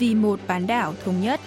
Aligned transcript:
vì 0.00 0.14
một 0.14 0.40
bán 0.48 0.66
đảo 0.66 0.94
thống 1.04 1.20
nhất. 1.20 1.40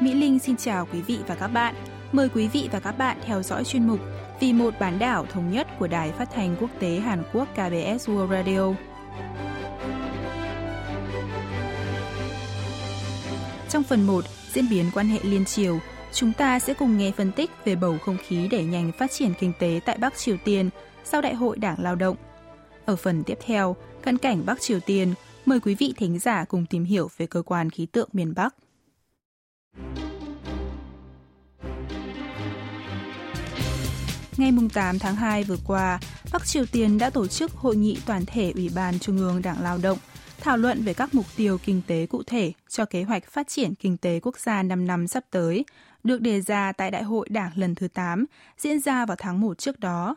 Mỹ 0.00 0.14
Linh 0.14 0.38
xin 0.38 0.56
chào 0.56 0.86
quý 0.92 1.02
vị 1.02 1.18
và 1.26 1.34
các 1.34 1.48
bạn. 1.48 1.74
Mời 2.12 2.28
quý 2.28 2.48
vị 2.48 2.68
và 2.72 2.80
các 2.80 2.98
bạn 2.98 3.16
theo 3.24 3.42
dõi 3.42 3.64
chuyên 3.64 3.86
mục 3.86 4.00
Vì 4.40 4.52
một 4.52 4.74
bán 4.80 4.98
đảo 4.98 5.26
thống 5.32 5.50
nhất 5.50 5.66
của 5.78 5.86
Đài 5.86 6.12
Phát 6.12 6.28
thanh 6.34 6.56
Quốc 6.60 6.70
tế 6.78 6.96
Hàn 6.96 7.22
Quốc 7.32 7.48
KBS 7.52 8.08
World 8.08 8.28
Radio. 8.28 8.74
Trong 13.68 13.82
phần 13.82 14.06
1, 14.06 14.24
diễn 14.52 14.68
biến 14.70 14.84
quan 14.94 15.08
hệ 15.08 15.18
liên 15.22 15.44
triều, 15.44 15.78
chúng 16.12 16.32
ta 16.32 16.58
sẽ 16.58 16.74
cùng 16.74 16.98
nghe 16.98 17.12
phân 17.16 17.32
tích 17.32 17.50
về 17.64 17.76
bầu 17.76 17.98
không 18.04 18.16
khí 18.26 18.48
đẩy 18.50 18.64
nhanh 18.64 18.92
phát 18.92 19.10
triển 19.12 19.32
kinh 19.40 19.52
tế 19.58 19.80
tại 19.84 19.98
Bắc 19.98 20.16
Triều 20.16 20.36
Tiên 20.44 20.70
sau 21.04 21.20
Đại 21.20 21.34
hội 21.34 21.56
Đảng 21.58 21.82
Lao 21.82 21.94
động. 21.94 22.16
Ở 22.88 22.96
phần 22.96 23.24
tiếp 23.24 23.38
theo, 23.40 23.76
cận 24.02 24.18
cảnh 24.18 24.42
Bắc 24.46 24.60
Triều 24.60 24.80
Tiên, 24.80 25.14
mời 25.46 25.60
quý 25.60 25.74
vị 25.74 25.94
thính 25.96 26.18
giả 26.18 26.44
cùng 26.44 26.66
tìm 26.66 26.84
hiểu 26.84 27.10
về 27.16 27.26
cơ 27.26 27.42
quan 27.42 27.70
khí 27.70 27.86
tượng 27.86 28.08
miền 28.12 28.34
Bắc. 28.36 28.54
Ngày 34.36 34.52
8 34.74 34.98
tháng 34.98 35.16
2 35.16 35.44
vừa 35.44 35.56
qua, 35.66 36.00
Bắc 36.32 36.46
Triều 36.46 36.66
Tiên 36.66 36.98
đã 36.98 37.10
tổ 37.10 37.26
chức 37.26 37.52
hội 37.52 37.76
nghị 37.76 37.98
toàn 38.06 38.24
thể 38.26 38.52
Ủy 38.54 38.70
ban 38.74 38.98
Trung 38.98 39.18
ương 39.18 39.42
Đảng 39.42 39.62
Lao 39.62 39.78
động 39.82 39.98
thảo 40.40 40.56
luận 40.56 40.82
về 40.82 40.94
các 40.94 41.14
mục 41.14 41.26
tiêu 41.36 41.58
kinh 41.64 41.82
tế 41.86 42.06
cụ 42.06 42.22
thể 42.26 42.52
cho 42.68 42.84
kế 42.84 43.02
hoạch 43.02 43.24
phát 43.24 43.48
triển 43.48 43.74
kinh 43.74 43.96
tế 43.96 44.20
quốc 44.20 44.38
gia 44.38 44.62
5 44.62 44.86
năm 44.86 45.08
sắp 45.08 45.24
tới, 45.30 45.64
được 46.04 46.20
đề 46.20 46.40
ra 46.40 46.72
tại 46.72 46.90
Đại 46.90 47.02
hội 47.02 47.28
Đảng 47.28 47.50
lần 47.54 47.74
thứ 47.74 47.88
8 47.88 48.24
diễn 48.58 48.80
ra 48.80 49.06
vào 49.06 49.16
tháng 49.20 49.40
1 49.40 49.58
trước 49.58 49.80
đó. 49.80 50.16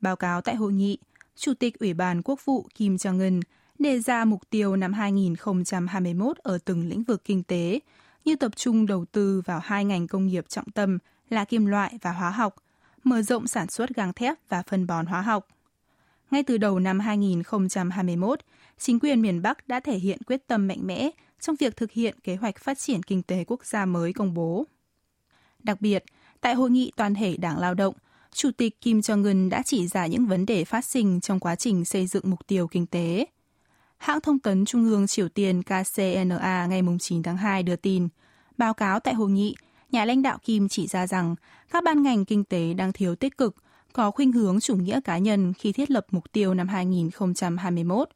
Báo 0.00 0.16
cáo 0.16 0.40
tại 0.40 0.54
hội 0.54 0.72
nghị, 0.72 0.98
Chủ 1.40 1.54
tịch 1.54 1.78
Ủy 1.78 1.94
ban 1.94 2.22
Quốc 2.22 2.44
vụ 2.44 2.66
Kim 2.74 2.96
Jong-un 2.96 3.40
đề 3.78 4.00
ra 4.00 4.24
mục 4.24 4.50
tiêu 4.50 4.76
năm 4.76 4.92
2021 4.92 6.36
ở 6.38 6.58
từng 6.64 6.88
lĩnh 6.88 7.02
vực 7.02 7.24
kinh 7.24 7.42
tế, 7.42 7.80
như 8.24 8.36
tập 8.36 8.56
trung 8.56 8.86
đầu 8.86 9.04
tư 9.04 9.42
vào 9.44 9.60
hai 9.62 9.84
ngành 9.84 10.06
công 10.06 10.26
nghiệp 10.26 10.48
trọng 10.48 10.70
tâm 10.70 10.98
là 11.30 11.44
kim 11.44 11.66
loại 11.66 11.98
và 12.02 12.12
hóa 12.12 12.30
học, 12.30 12.56
mở 13.04 13.22
rộng 13.22 13.46
sản 13.46 13.68
xuất 13.68 13.90
gang 13.90 14.12
thép 14.12 14.38
và 14.48 14.62
phân 14.62 14.86
bón 14.86 15.06
hóa 15.06 15.20
học. 15.20 15.48
Ngay 16.30 16.42
từ 16.42 16.58
đầu 16.58 16.78
năm 16.78 17.00
2021, 17.00 18.40
chính 18.78 19.00
quyền 19.00 19.22
miền 19.22 19.42
Bắc 19.42 19.68
đã 19.68 19.80
thể 19.80 19.98
hiện 19.98 20.18
quyết 20.26 20.46
tâm 20.46 20.68
mạnh 20.68 20.86
mẽ 20.86 21.10
trong 21.40 21.56
việc 21.56 21.76
thực 21.76 21.92
hiện 21.92 22.14
kế 22.24 22.36
hoạch 22.36 22.58
phát 22.58 22.78
triển 22.78 23.02
kinh 23.02 23.22
tế 23.22 23.44
quốc 23.46 23.66
gia 23.66 23.86
mới 23.86 24.12
công 24.12 24.34
bố. 24.34 24.66
Đặc 25.62 25.80
biệt, 25.80 26.04
tại 26.40 26.54
hội 26.54 26.70
nghị 26.70 26.92
toàn 26.96 27.14
thể 27.14 27.36
Đảng 27.36 27.58
Lao 27.58 27.74
động, 27.74 27.94
Chủ 28.32 28.50
tịch 28.56 28.80
Kim 28.80 29.00
Jong-un 29.00 29.48
đã 29.48 29.62
chỉ 29.62 29.86
ra 29.86 30.06
những 30.06 30.26
vấn 30.26 30.46
đề 30.46 30.64
phát 30.64 30.84
sinh 30.84 31.20
trong 31.20 31.40
quá 31.40 31.56
trình 31.56 31.84
xây 31.84 32.06
dựng 32.06 32.30
mục 32.30 32.46
tiêu 32.46 32.68
kinh 32.68 32.86
tế. 32.86 33.26
Hãng 33.98 34.20
thông 34.20 34.38
tấn 34.38 34.64
Trung 34.64 34.84
ương 34.84 35.06
Triều 35.06 35.28
Tiên 35.28 35.62
KCNA 35.62 36.66
ngày 36.66 36.82
9 37.00 37.22
tháng 37.22 37.36
2 37.36 37.62
đưa 37.62 37.76
tin, 37.76 38.08
báo 38.58 38.74
cáo 38.74 39.00
tại 39.00 39.14
hội 39.14 39.30
nghị, 39.30 39.54
nhà 39.90 40.04
lãnh 40.04 40.22
đạo 40.22 40.38
Kim 40.44 40.68
chỉ 40.68 40.86
ra 40.86 41.06
rằng 41.06 41.34
các 41.70 41.84
ban 41.84 42.02
ngành 42.02 42.24
kinh 42.24 42.44
tế 42.44 42.74
đang 42.74 42.92
thiếu 42.92 43.14
tích 43.14 43.38
cực, 43.38 43.56
có 43.92 44.10
khuynh 44.10 44.32
hướng 44.32 44.60
chủ 44.60 44.76
nghĩa 44.76 45.00
cá 45.04 45.18
nhân 45.18 45.52
khi 45.52 45.72
thiết 45.72 45.90
lập 45.90 46.06
mục 46.10 46.32
tiêu 46.32 46.54
năm 46.54 46.68
2021. 46.68 48.08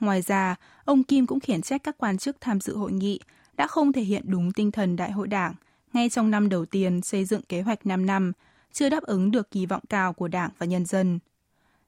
Ngoài 0.00 0.22
ra, 0.22 0.56
ông 0.84 1.04
Kim 1.04 1.26
cũng 1.26 1.40
khiển 1.40 1.62
trách 1.62 1.82
các 1.84 1.98
quan 1.98 2.18
chức 2.18 2.36
tham 2.40 2.60
dự 2.60 2.76
hội 2.76 2.92
nghị 2.92 3.20
đã 3.56 3.66
không 3.66 3.92
thể 3.92 4.02
hiện 4.02 4.22
đúng 4.26 4.52
tinh 4.52 4.70
thần 4.70 4.96
đại 4.96 5.12
hội 5.12 5.28
đảng 5.28 5.54
ngay 5.92 6.08
trong 6.08 6.30
năm 6.30 6.48
đầu 6.48 6.64
tiên 6.64 7.00
xây 7.02 7.24
dựng 7.24 7.42
kế 7.42 7.62
hoạch 7.62 7.86
5 7.86 8.06
năm, 8.06 8.32
chưa 8.71 8.89
đáp 8.89 9.03
ứng 9.03 9.31
được 9.31 9.51
kỳ 9.51 9.65
vọng 9.65 9.83
cao 9.89 10.13
của 10.13 10.27
đảng 10.27 10.49
và 10.57 10.65
nhân 10.65 10.85
dân. 10.85 11.19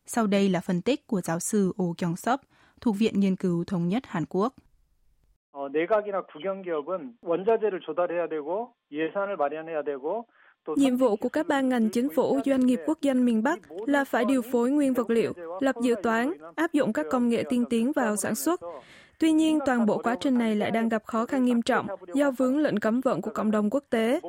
Sau 0.05 0.27
đây 0.27 0.49
là 0.49 0.59
phân 0.59 0.81
tích 0.81 1.07
của 1.07 1.21
giáo 1.21 1.39
sư 1.39 1.73
Oh 1.83 1.97
Kyung 1.97 2.15
Sop 2.15 2.39
thuộc 2.81 2.95
Viện 2.97 3.19
Nghiên 3.19 3.35
cứu 3.35 3.63
Thống 3.63 3.87
nhất 3.87 4.03
Hàn 4.05 4.25
Quốc. 4.29 4.53
어, 5.55 5.69
내각이나 5.69 6.23
국영기업은 6.23 7.15
원자재를 7.21 7.79
조달해야 7.81 8.27
되고 8.27 8.73
예산을 8.91 9.37
마련해야 9.37 9.83
되고 9.83 10.25
Nhiệm 10.75 10.97
vụ 10.97 11.15
của 11.15 11.29
các 11.29 11.47
ban 11.47 11.69
ngành 11.69 11.89
chính 11.89 12.09
phủ 12.09 12.39
doanh 12.45 12.59
nghiệp 12.59 12.79
quốc 12.85 12.97
doanh 13.01 13.25
miền 13.25 13.43
Bắc 13.43 13.59
là 13.85 14.03
phải 14.03 14.25
điều 14.25 14.41
phối 14.41 14.71
nguyên 14.71 14.93
vật 14.93 15.09
liệu, 15.09 15.33
lập 15.59 15.75
dự 15.81 15.95
toán, 16.03 16.33
áp 16.55 16.73
dụng 16.73 16.93
các 16.93 17.05
công 17.11 17.29
nghệ 17.29 17.43
tiên 17.49 17.65
tiến 17.69 17.91
vào 17.91 18.15
sản 18.15 18.35
xuất. 18.35 18.59
Tuy 19.18 19.32
nhiên, 19.32 19.58
toàn 19.66 19.86
bộ 19.86 19.98
quá 19.98 20.16
trình 20.20 20.38
này 20.38 20.56
lại 20.56 20.70
đang 20.70 20.88
gặp 20.88 21.04
khó 21.06 21.26
khăn 21.26 21.44
nghiêm 21.44 21.62
trọng 21.62 21.86
do 22.14 22.30
vướng 22.30 22.58
lệnh 22.58 22.78
cấm 22.78 23.00
vận 23.00 23.22
của 23.22 23.30
cộng 23.30 23.50
đồng 23.50 23.70
quốc 23.70 23.84
tế. 23.90 24.20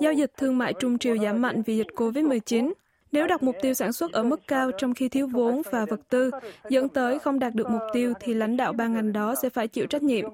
Giao 0.00 0.12
dịch 0.12 0.32
thương 0.36 0.58
mại 0.58 0.72
trung 0.72 0.98
triều 0.98 1.18
giảm 1.18 1.42
mạnh 1.42 1.62
vì 1.62 1.76
dịch 1.76 1.86
COVID-19, 1.96 2.72
nếu 3.12 3.26
đặt 3.26 3.42
mục 3.42 3.56
tiêu 3.62 3.74
sản 3.74 3.92
xuất 3.92 4.12
ở 4.12 4.22
mức 4.22 4.40
cao 4.46 4.70
trong 4.78 4.94
khi 4.94 5.08
thiếu 5.08 5.26
vốn 5.26 5.62
và 5.70 5.84
vật 5.84 6.00
tư, 6.08 6.30
dẫn 6.68 6.88
tới 6.88 7.18
không 7.18 7.38
đạt 7.38 7.54
được 7.54 7.70
mục 7.70 7.82
tiêu 7.92 8.12
thì 8.20 8.34
lãnh 8.34 8.56
đạo 8.56 8.72
ban 8.72 8.94
ngành 8.94 9.12
đó 9.12 9.34
sẽ 9.42 9.48
phải 9.48 9.68
chịu 9.68 9.86
trách 9.86 10.02
nhiệm. 10.02 10.24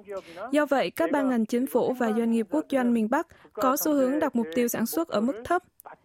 Do 0.53 0.67
vậy, 0.67 0.91
các 0.91 1.11
ban 1.11 1.29
ngành 1.29 1.47
chính 1.47 1.67
phủ 1.67 1.93
và 1.93 2.13
doanh 2.13 2.31
nghiệp 2.33 2.47
quốc 2.51 2.65
doanh 2.71 2.95
miền 2.95 3.11
Bắc 3.11 3.27
có 3.53 3.77
xu 3.77 3.93
hướng 3.93 4.19
đặt 4.19 4.37
mục 4.37 4.47
tiêu 4.55 4.69
sản 4.69 4.87
xuất 4.87 5.09
ở 5.09 5.21
mức 5.21 5.43
thấp 5.45 5.63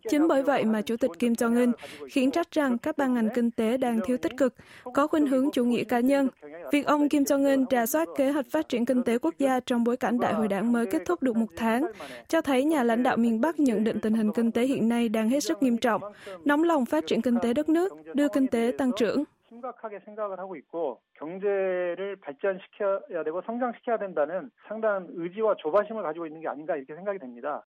Chính 0.09 0.29
bởi 0.29 0.43
vậy 0.43 0.65
mà 0.65 0.83
Chủ 0.83 0.97
tịch 0.97 1.11
Kim 1.19 1.33
Jong-un 1.33 1.73
khiển 2.11 2.31
trách 2.31 2.51
rằng 2.51 2.79
các 2.79 2.99
ban 2.99 3.15
ngành 3.15 3.29
kinh 3.35 3.51
tế 3.51 3.77
đang 3.77 4.01
thiếu 4.05 4.17
tích 4.17 4.37
cực, 4.37 4.55
có 4.95 5.07
khuynh 5.07 5.27
hướng 5.27 5.51
chủ 5.51 5.65
nghĩa 5.65 5.85
cá 5.85 6.01
nhân. 6.01 6.29
Việc 6.73 6.87
ông 6.87 7.09
Kim 7.09 7.23
Jong-un 7.23 7.67
trà 7.67 7.87
soát 7.87 8.09
kế 8.17 8.31
hoạch 8.31 8.47
phát 8.51 8.69
triển 8.69 8.85
kinh 8.87 9.03
tế 9.03 9.19
quốc 9.19 9.35
gia 9.39 9.61
trong 9.61 9.85
bối 9.85 9.97
cảnh 9.97 10.21
đại 10.21 10.35
hội 10.35 10.49
đảng 10.49 10.73
mới 10.73 10.87
kết 10.87 11.03
thúc 11.07 11.23
được 11.23 11.37
một 11.37 11.47
tháng, 11.57 11.83
cho 12.29 12.41
thấy 12.41 12.65
nhà 12.65 12.83
lãnh 12.83 13.03
đạo 13.03 13.17
miền 13.17 13.41
Bắc 13.41 13.61
nhận 13.61 13.85
định 13.85 14.01
tình 14.01 14.15
hình 14.15 14.33
kinh 14.33 14.53
tế 14.53 14.63
hiện 14.63 14.89
nay 14.89 15.09
đang 15.09 15.29
hết 15.29 15.41
sức 15.41 15.63
nghiêm 15.63 15.77
trọng, 15.77 16.03
nóng 16.45 16.65
lòng 16.65 16.85
phát 16.85 17.07
triển 17.07 17.23
kinh 17.23 17.39
tế 17.43 17.55
đất 17.55 17.69
nước, 17.69 17.93
đưa 18.15 18.29
kinh 18.29 18.47
tế 18.47 18.73
tăng 18.79 18.91
trưởng. 18.97 19.25
심각하게 19.53 20.01
생각을 20.07 20.39
하고 20.39 20.57
있고 20.57 20.99
경제를 21.21 22.17
발전시켜야 22.25 23.23
되고 23.23 23.43
성장시켜야 23.47 23.99
된다는 23.99 24.51
상당한 24.67 25.07
의지와 25.13 25.55
조바심을 25.59 26.03
가지고 26.03 26.27
있는 26.27 26.41
게 26.41 26.49
아닌가 26.49 26.75
이렇게 26.75 26.95
생각이 26.95 27.19
됩니다. 27.19 27.63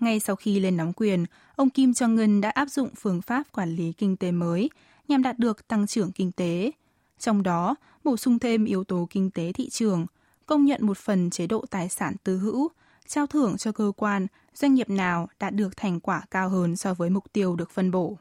Ngay 0.00 0.20
sau 0.20 0.36
khi 0.36 0.60
lên 0.60 0.76
nắm 0.76 0.92
quyền, 0.92 1.24
ông 1.56 1.70
Kim 1.70 1.90
Jong-un 1.90 2.40
đã 2.40 2.50
áp 2.50 2.68
dụng 2.68 2.88
phương 2.96 3.22
pháp 3.22 3.52
quản 3.52 3.76
lý 3.76 3.92
kinh 3.92 4.16
tế 4.16 4.32
mới 4.32 4.70
nhằm 5.08 5.22
đạt 5.22 5.38
được 5.38 5.68
tăng 5.68 5.86
trưởng 5.86 6.12
kinh 6.12 6.32
tế. 6.32 6.70
Trong 7.18 7.42
đó, 7.42 7.74
bổ 8.04 8.16
sung 8.16 8.38
thêm 8.38 8.64
yếu 8.64 8.84
tố 8.84 9.08
kinh 9.10 9.30
tế 9.30 9.52
thị 9.52 9.68
trường, 9.68 10.06
công 10.46 10.64
nhận 10.64 10.86
một 10.86 10.98
phần 10.98 11.30
chế 11.30 11.46
độ 11.46 11.64
tài 11.70 11.88
sản 11.88 12.14
tư 12.24 12.38
hữu, 12.38 12.68
trao 13.06 13.26
thưởng 13.26 13.56
cho 13.56 13.72
cơ 13.72 13.92
quan, 13.96 14.26
doanh 14.54 14.74
nghiệp 14.74 14.90
nào 14.90 15.28
đạt 15.40 15.54
được 15.54 15.76
thành 15.76 16.00
quả 16.00 16.22
cao 16.30 16.48
hơn 16.48 16.76
so 16.76 16.94
với 16.94 17.10
mục 17.10 17.32
tiêu 17.32 17.56
được 17.56 17.70
phân 17.70 17.90
bổ. 17.90 18.18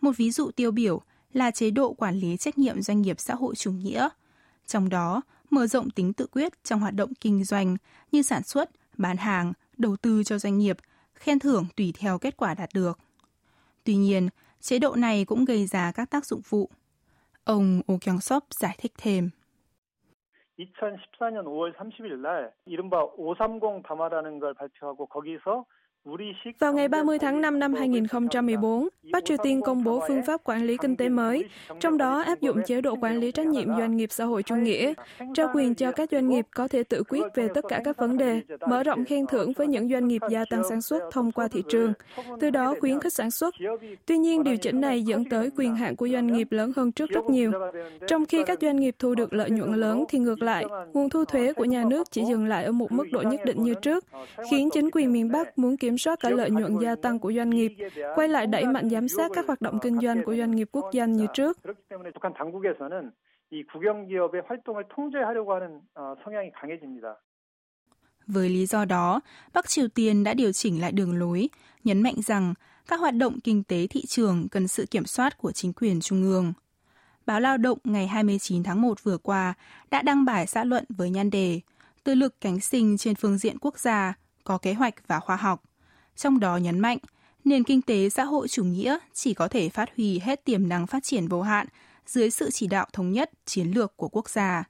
Một 0.00 0.16
ví 0.16 0.30
dụ 0.30 0.50
tiêu 0.50 0.70
biểu 0.70 1.00
là 1.32 1.50
chế 1.50 1.70
độ 1.70 1.92
quản 1.92 2.16
lý 2.16 2.36
trách 2.36 2.58
nhiệm 2.58 2.82
doanh 2.82 3.02
nghiệp 3.02 3.20
xã 3.20 3.34
hội 3.34 3.54
chủ 3.54 3.72
nghĩa. 3.72 4.08
Trong 4.66 4.88
đó, 4.88 5.22
mở 5.50 5.66
rộng 5.66 5.90
tính 5.90 6.12
tự 6.12 6.26
quyết 6.26 6.64
trong 6.64 6.80
hoạt 6.80 6.94
động 6.94 7.12
kinh 7.20 7.44
doanh 7.44 7.76
như 8.12 8.22
sản 8.22 8.42
xuất, 8.42 8.70
bán 8.96 9.16
hàng, 9.16 9.52
đầu 9.77 9.95
tư 10.01 10.23
cho 10.23 10.37
doanh 10.37 10.57
nghiệp, 10.57 10.77
khen 11.13 11.39
thưởng 11.39 11.65
tùy 11.77 11.93
theo 11.99 12.17
kết 12.17 12.37
quả 12.37 12.53
đạt 12.53 12.69
được. 12.73 12.99
Tuy 13.83 13.95
nhiên, 13.95 14.29
chế 14.59 14.79
độ 14.79 14.95
này 14.95 15.25
cũng 15.25 15.45
gây 15.45 15.65
ra 15.65 15.91
các 15.91 16.09
tác 16.09 16.25
dụng 16.25 16.41
phụ. 16.41 16.69
Ông 17.43 17.81
Oh 17.93 18.01
Kyung 18.01 18.19
Sop 18.19 18.43
giải 18.49 18.75
thích 18.77 18.91
thêm. 18.97 19.29
2014년 20.57 21.43
5월 21.43 21.73
30일 21.73 22.21
날 22.21 22.51
이른바 22.65 22.97
530 23.17 23.81
담화라는 23.83 24.39
걸 24.39 24.53
발표하고 24.53 25.07
거기서 25.07 25.65
vào 26.58 26.72
ngày 26.72 26.88
30 26.88 27.18
tháng 27.18 27.40
5 27.40 27.58
năm 27.58 27.74
2014, 27.74 28.88
Bắc 29.12 29.24
Triều 29.24 29.36
Tiên 29.42 29.60
công 29.60 29.84
bố 29.84 30.02
phương 30.08 30.22
pháp 30.26 30.40
quản 30.44 30.66
lý 30.66 30.76
kinh 30.76 30.96
tế 30.96 31.08
mới, 31.08 31.44
trong 31.80 31.98
đó 31.98 32.22
áp 32.22 32.40
dụng 32.40 32.62
chế 32.66 32.80
độ 32.80 32.96
quản 33.00 33.18
lý 33.18 33.32
trách 33.32 33.46
nhiệm 33.46 33.68
doanh 33.68 33.96
nghiệp 33.96 34.08
xã 34.12 34.24
hội 34.24 34.42
chủ 34.42 34.54
nghĩa, 34.54 34.92
trao 35.34 35.48
quyền 35.54 35.74
cho 35.74 35.92
các 35.92 36.08
doanh 36.12 36.28
nghiệp 36.28 36.46
có 36.54 36.68
thể 36.68 36.82
tự 36.82 37.02
quyết 37.08 37.22
về 37.34 37.48
tất 37.54 37.64
cả 37.68 37.80
các 37.84 37.96
vấn 37.96 38.18
đề, 38.18 38.40
mở 38.68 38.82
rộng 38.82 39.04
khen 39.04 39.26
thưởng 39.26 39.52
với 39.56 39.66
những 39.66 39.88
doanh 39.88 40.08
nghiệp 40.08 40.22
gia 40.30 40.44
tăng 40.50 40.62
sản 40.68 40.82
xuất 40.82 41.02
thông 41.12 41.32
qua 41.32 41.48
thị 41.48 41.62
trường, 41.68 41.92
từ 42.40 42.50
đó 42.50 42.74
khuyến 42.80 43.00
khích 43.00 43.12
sản 43.12 43.30
xuất. 43.30 43.54
Tuy 44.06 44.18
nhiên, 44.18 44.44
điều 44.44 44.56
chỉnh 44.56 44.80
này 44.80 45.02
dẫn 45.02 45.24
tới 45.24 45.50
quyền 45.56 45.76
hạn 45.76 45.96
của 45.96 46.08
doanh 46.08 46.26
nghiệp 46.26 46.52
lớn 46.52 46.72
hơn 46.76 46.92
trước 46.92 47.10
rất 47.10 47.24
nhiều. 47.24 47.52
Trong 48.06 48.26
khi 48.26 48.44
các 48.44 48.58
doanh 48.62 48.76
nghiệp 48.76 48.94
thu 48.98 49.14
được 49.14 49.32
lợi 49.32 49.50
nhuận 49.50 49.74
lớn 49.74 50.04
thì 50.08 50.18
ngược 50.18 50.42
lại, 50.42 50.64
nguồn 50.92 51.10
thu 51.10 51.24
thuế 51.24 51.52
của 51.52 51.64
nhà 51.64 51.84
nước 51.84 52.10
chỉ 52.10 52.24
dừng 52.24 52.46
lại 52.46 52.64
ở 52.64 52.72
một 52.72 52.92
mức 52.92 53.04
độ 53.12 53.22
nhất 53.22 53.40
định 53.44 53.62
như 53.62 53.74
trước, 53.74 54.04
khiến 54.50 54.68
chính 54.72 54.90
quyền 54.92 55.12
miền 55.12 55.32
Bắc 55.32 55.58
muốn 55.58 55.76
kiểm 55.96 56.00
soát 56.00 56.20
cả 56.20 56.30
lợi 56.30 56.50
nhuận 56.50 56.78
gia 56.80 56.94
tăng 56.96 57.18
của 57.18 57.32
doanh 57.32 57.50
nghiệp, 57.50 57.72
quay 58.14 58.28
lại 58.28 58.46
đẩy 58.46 58.64
mạnh 58.64 58.90
giám 58.90 59.08
sát 59.08 59.30
các 59.34 59.46
hoạt 59.46 59.60
động 59.60 59.78
kinh 59.82 60.00
doanh 60.00 60.24
của 60.24 60.36
doanh 60.36 60.50
nghiệp 60.50 60.68
quốc 60.72 60.90
doanh 60.92 61.12
như 61.12 61.26
trước. 61.34 61.58
Với 68.26 68.48
lý 68.48 68.66
do 68.66 68.84
đó, 68.84 69.20
Bắc 69.54 69.68
Triều 69.68 69.88
Tiên 69.88 70.24
đã 70.24 70.34
điều 70.34 70.52
chỉnh 70.52 70.80
lại 70.80 70.92
đường 70.92 71.18
lối, 71.18 71.48
nhấn 71.84 72.02
mạnh 72.02 72.14
rằng 72.22 72.54
các 72.88 73.00
hoạt 73.00 73.14
động 73.14 73.40
kinh 73.44 73.62
tế 73.64 73.86
thị 73.86 74.06
trường 74.06 74.48
cần 74.48 74.68
sự 74.68 74.86
kiểm 74.90 75.04
soát 75.04 75.38
của 75.38 75.52
chính 75.52 75.72
quyền 75.72 76.00
trung 76.00 76.22
ương. 76.22 76.52
Báo 77.26 77.40
Lao 77.40 77.56
động 77.56 77.78
ngày 77.84 78.06
29 78.06 78.62
tháng 78.62 78.82
1 78.82 79.04
vừa 79.04 79.18
qua 79.18 79.54
đã 79.90 80.02
đăng 80.02 80.24
bài 80.24 80.46
xã 80.46 80.64
luận 80.64 80.84
với 80.88 81.10
nhan 81.10 81.30
đề 81.30 81.60
Tư 82.04 82.14
lực 82.14 82.40
cánh 82.40 82.60
sinh 82.60 82.96
trên 82.96 83.14
phương 83.14 83.38
diện 83.38 83.58
quốc 83.58 83.78
gia, 83.78 84.14
có 84.44 84.58
kế 84.58 84.74
hoạch 84.74 84.94
và 85.08 85.20
khoa 85.20 85.36
học 85.36 85.62
trong 86.15 86.39
đó 86.39 86.57
nhấn 86.57 86.79
mạnh 86.79 86.97
nền 87.43 87.63
kinh 87.63 87.81
tế 87.81 88.09
xã 88.09 88.23
hội 88.23 88.47
chủ 88.47 88.63
nghĩa 88.63 88.97
chỉ 89.13 89.33
có 89.33 89.47
thể 89.47 89.69
phát 89.69 89.89
huy 89.97 90.19
hết 90.19 90.45
tiềm 90.45 90.69
năng 90.69 90.87
phát 90.87 91.03
triển 91.03 91.27
vô 91.27 91.41
hạn 91.41 91.67
dưới 92.05 92.29
sự 92.29 92.49
chỉ 92.51 92.67
đạo 92.67 92.85
thống 92.93 93.11
nhất 93.11 93.31
chiến 93.45 93.71
lược 93.75 93.97
của 93.97 94.07
quốc 94.07 94.29
gia. 94.29 94.63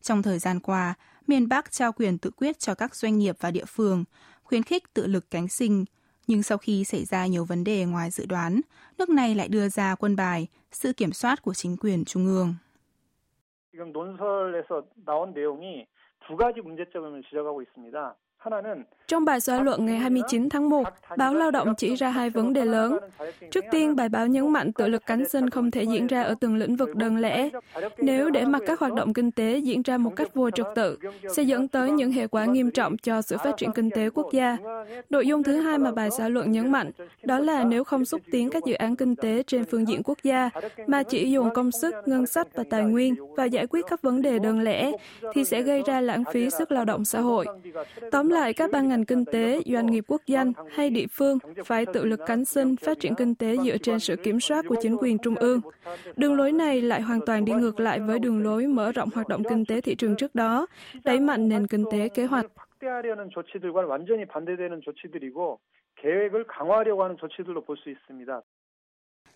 Trong 0.00 0.22
thời 0.22 0.38
gian 0.38 0.60
qua, 0.60 0.94
miền 1.26 1.48
Bắc 1.48 1.72
trao 1.72 1.92
quyền 1.92 2.18
tự 2.18 2.30
quyết 2.30 2.58
cho 2.58 2.74
các 2.74 2.94
doanh 2.94 3.18
nghiệp 3.18 3.36
và 3.40 3.50
địa 3.50 3.64
phương, 3.64 4.04
khuyến 4.42 4.62
khích 4.62 4.94
tự 4.94 5.06
lực 5.06 5.30
cánh 5.30 5.48
sinh, 5.48 5.84
nhưng 6.26 6.42
sau 6.42 6.58
khi 6.58 6.84
xảy 6.84 7.04
ra 7.04 7.26
nhiều 7.26 7.44
vấn 7.44 7.64
đề 7.64 7.84
ngoài 7.84 8.10
dự 8.10 8.26
đoán, 8.26 8.60
nước 8.98 9.08
này 9.08 9.34
lại 9.34 9.48
đưa 9.48 9.68
ra 9.68 9.94
quân 9.94 10.16
bài 10.16 10.46
sự 10.72 10.92
kiểm 10.92 11.12
soát 11.12 11.42
của 11.42 11.54
chính 11.54 11.76
quyền 11.76 12.04
trung 12.04 12.26
ương. 12.26 12.54
지금 13.72 13.92
논설에서 13.92 14.82
나온 15.06 15.32
내용이 15.32 15.86
두 16.26 16.36
가지 16.36 16.60
문제점을 16.60 17.22
지적하고 17.30 17.62
있습니다. 17.62 18.16
Trong 19.07 19.25
bài 19.25 19.39
xã 19.39 19.63
luận 19.63 19.85
ngày 19.85 19.97
29 19.97 20.49
tháng 20.49 20.69
1, 20.69 20.83
báo 21.17 21.33
Lao 21.33 21.51
động 21.51 21.73
chỉ 21.77 21.95
ra 21.95 22.09
hai 22.09 22.29
vấn 22.29 22.53
đề 22.53 22.65
lớn. 22.65 22.97
Trước 23.51 23.65
tiên, 23.71 23.95
bài 23.95 24.09
báo 24.09 24.27
nhấn 24.27 24.53
mạnh 24.53 24.71
tự 24.73 24.87
lực 24.87 25.05
cánh 25.05 25.29
sinh 25.29 25.49
không 25.49 25.71
thể 25.71 25.83
diễn 25.83 26.07
ra 26.07 26.23
ở 26.23 26.35
từng 26.39 26.55
lĩnh 26.55 26.75
vực 26.75 26.95
đơn 26.95 27.17
lẻ. 27.17 27.49
Nếu 27.97 28.29
để 28.29 28.45
mặc 28.45 28.61
các 28.65 28.79
hoạt 28.79 28.93
động 28.93 29.13
kinh 29.13 29.31
tế 29.31 29.57
diễn 29.57 29.81
ra 29.81 29.97
một 29.97 30.15
cách 30.15 30.33
vô 30.33 30.49
trật 30.49 30.65
tự, 30.75 30.97
sẽ 31.35 31.43
dẫn 31.43 31.67
tới 31.67 31.91
những 31.91 32.11
hệ 32.11 32.27
quả 32.27 32.45
nghiêm 32.45 32.71
trọng 32.71 32.97
cho 32.97 33.21
sự 33.21 33.37
phát 33.37 33.57
triển 33.57 33.71
kinh 33.71 33.89
tế 33.89 34.09
quốc 34.09 34.27
gia. 34.31 34.57
Nội 35.09 35.27
dung 35.27 35.43
thứ 35.43 35.61
hai 35.61 35.77
mà 35.77 35.91
bài 35.91 36.11
xã 36.11 36.29
luận 36.29 36.51
nhấn 36.51 36.71
mạnh, 36.71 36.91
đó 37.23 37.39
là 37.39 37.63
nếu 37.63 37.83
không 37.83 38.05
xúc 38.05 38.21
tiến 38.31 38.49
các 38.49 38.65
dự 38.65 38.73
án 38.73 38.95
kinh 38.95 39.15
tế 39.15 39.43
trên 39.47 39.65
phương 39.65 39.87
diện 39.87 40.01
quốc 40.03 40.17
gia, 40.23 40.49
mà 40.87 41.03
chỉ 41.03 41.31
dùng 41.31 41.49
công 41.53 41.71
sức, 41.71 41.95
ngân 42.05 42.25
sách 42.25 42.47
và 42.55 42.63
tài 42.69 42.83
nguyên 42.83 43.15
và 43.37 43.45
giải 43.45 43.67
quyết 43.67 43.85
các 43.89 44.01
vấn 44.01 44.21
đề 44.21 44.39
đơn 44.39 44.59
lẻ, 44.59 44.91
thì 45.33 45.43
sẽ 45.43 45.61
gây 45.61 45.83
ra 45.85 46.01
lãng 46.01 46.23
phí 46.33 46.49
sức 46.49 46.71
lao 46.71 46.85
động 46.85 47.05
xã 47.05 47.21
hội. 47.21 47.45
Tóm 48.11 48.29
lại, 48.35 48.53
các 48.53 48.71
ban 48.71 48.89
ngành 48.89 49.05
kinh 49.05 49.25
tế, 49.25 49.61
doanh 49.65 49.85
nghiệp 49.85 50.03
quốc 50.07 50.21
danh 50.25 50.53
hay 50.75 50.89
địa 50.89 51.07
phương 51.11 51.37
phải 51.65 51.85
tự 51.93 52.05
lực 52.05 52.19
cánh 52.25 52.45
sinh 52.45 52.75
phát 52.75 52.99
triển 52.99 53.15
kinh 53.15 53.35
tế 53.35 53.57
dựa 53.65 53.77
trên 53.77 53.99
sự 53.99 54.15
kiểm 54.15 54.39
soát 54.39 54.65
của 54.67 54.75
chính 54.81 54.97
quyền 54.97 55.17
trung 55.17 55.35
ương. 55.35 55.61
Đường 56.15 56.35
lối 56.35 56.51
này 56.51 56.81
lại 56.81 57.01
hoàn 57.01 57.19
toàn 57.25 57.45
đi 57.45 57.53
ngược 57.53 57.79
lại 57.79 57.99
với 57.99 58.19
đường 58.19 58.43
lối 58.43 58.67
mở 58.67 58.91
rộng 58.91 59.09
hoạt 59.13 59.27
động 59.27 59.43
kinh 59.49 59.65
tế 59.65 59.81
thị 59.81 59.95
trường 59.95 60.15
trước 60.15 60.35
đó, 60.35 60.67
đẩy 61.03 61.19
mạnh 61.19 61.49
nền 61.49 61.67
kinh 61.67 61.83
tế 61.91 62.09
kế 62.09 62.25
hoạch. 62.25 62.45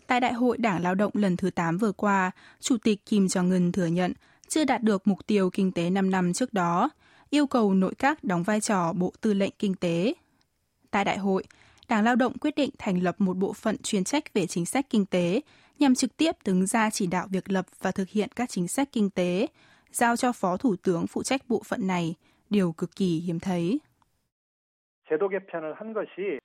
Tại 0.08 0.20
Đại 0.20 0.34
hội 0.34 0.58
Đảng 0.58 0.84
Lao 0.84 0.96
động 0.96 1.12
lần 1.14 1.38
thứ 1.38 1.50
8 1.52 1.78
vừa 1.78 1.92
qua, 1.92 2.32
Chủ 2.60 2.76
tịch 2.84 3.06
Kim 3.06 3.26
Jong-un 3.26 3.72
thừa 3.72 3.86
nhận 3.86 4.14
chưa 4.48 4.66
đạt 4.66 4.84
được 4.84 5.08
mục 5.08 5.28
tiêu 5.28 5.50
kinh 5.54 5.72
tế 5.72 5.90
5 5.90 6.12
năm 6.12 6.34
trước 6.34 6.54
đó, 6.54 6.90
yêu 7.31 7.47
cầu 7.47 7.75
nội 7.75 7.95
các 7.99 8.25
đóng 8.25 8.43
vai 8.43 8.61
trò 8.61 8.93
Bộ 8.93 9.13
Tư 9.21 9.35
lệnh 9.35 9.53
Kinh 9.59 9.75
tế. 9.75 10.15
Tại 10.91 11.05
đại 11.05 11.19
hội, 11.19 11.45
Đảng 11.89 12.05
Lao 12.05 12.17
động 12.17 12.39
quyết 12.39 12.55
định 12.55 12.71
thành 12.79 13.03
lập 13.03 13.15
một 13.19 13.37
bộ 13.37 13.53
phận 13.53 13.77
chuyên 13.83 14.05
trách 14.05 14.35
về 14.35 14.47
chính 14.47 14.67
sách 14.67 14.87
kinh 14.91 15.07
tế 15.07 15.41
nhằm 15.79 15.95
trực 15.95 16.17
tiếp 16.17 16.33
đứng 16.45 16.67
ra 16.67 16.91
chỉ 16.91 17.07
đạo 17.07 17.27
việc 17.31 17.51
lập 17.51 17.67
và 17.81 17.91
thực 17.91 18.09
hiện 18.09 18.29
các 18.37 18.51
chính 18.51 18.69
sách 18.69 18.89
kinh 18.93 19.11
tế, 19.11 19.47
giao 19.93 20.17
cho 20.17 20.33
Phó 20.33 20.57
Thủ 20.57 20.77
tướng 20.77 21.07
phụ 21.07 21.23
trách 21.23 21.49
bộ 21.49 21.63
phận 21.65 21.87
này, 21.87 22.15
điều 22.51 22.73
cực 22.73 22.97
kỳ 22.97 23.21
hiếm 23.21 23.41
thấy. 23.41 23.79
제도 25.11 25.29
개편을 25.29 25.75
한 25.75 25.93
것이 25.93 26.41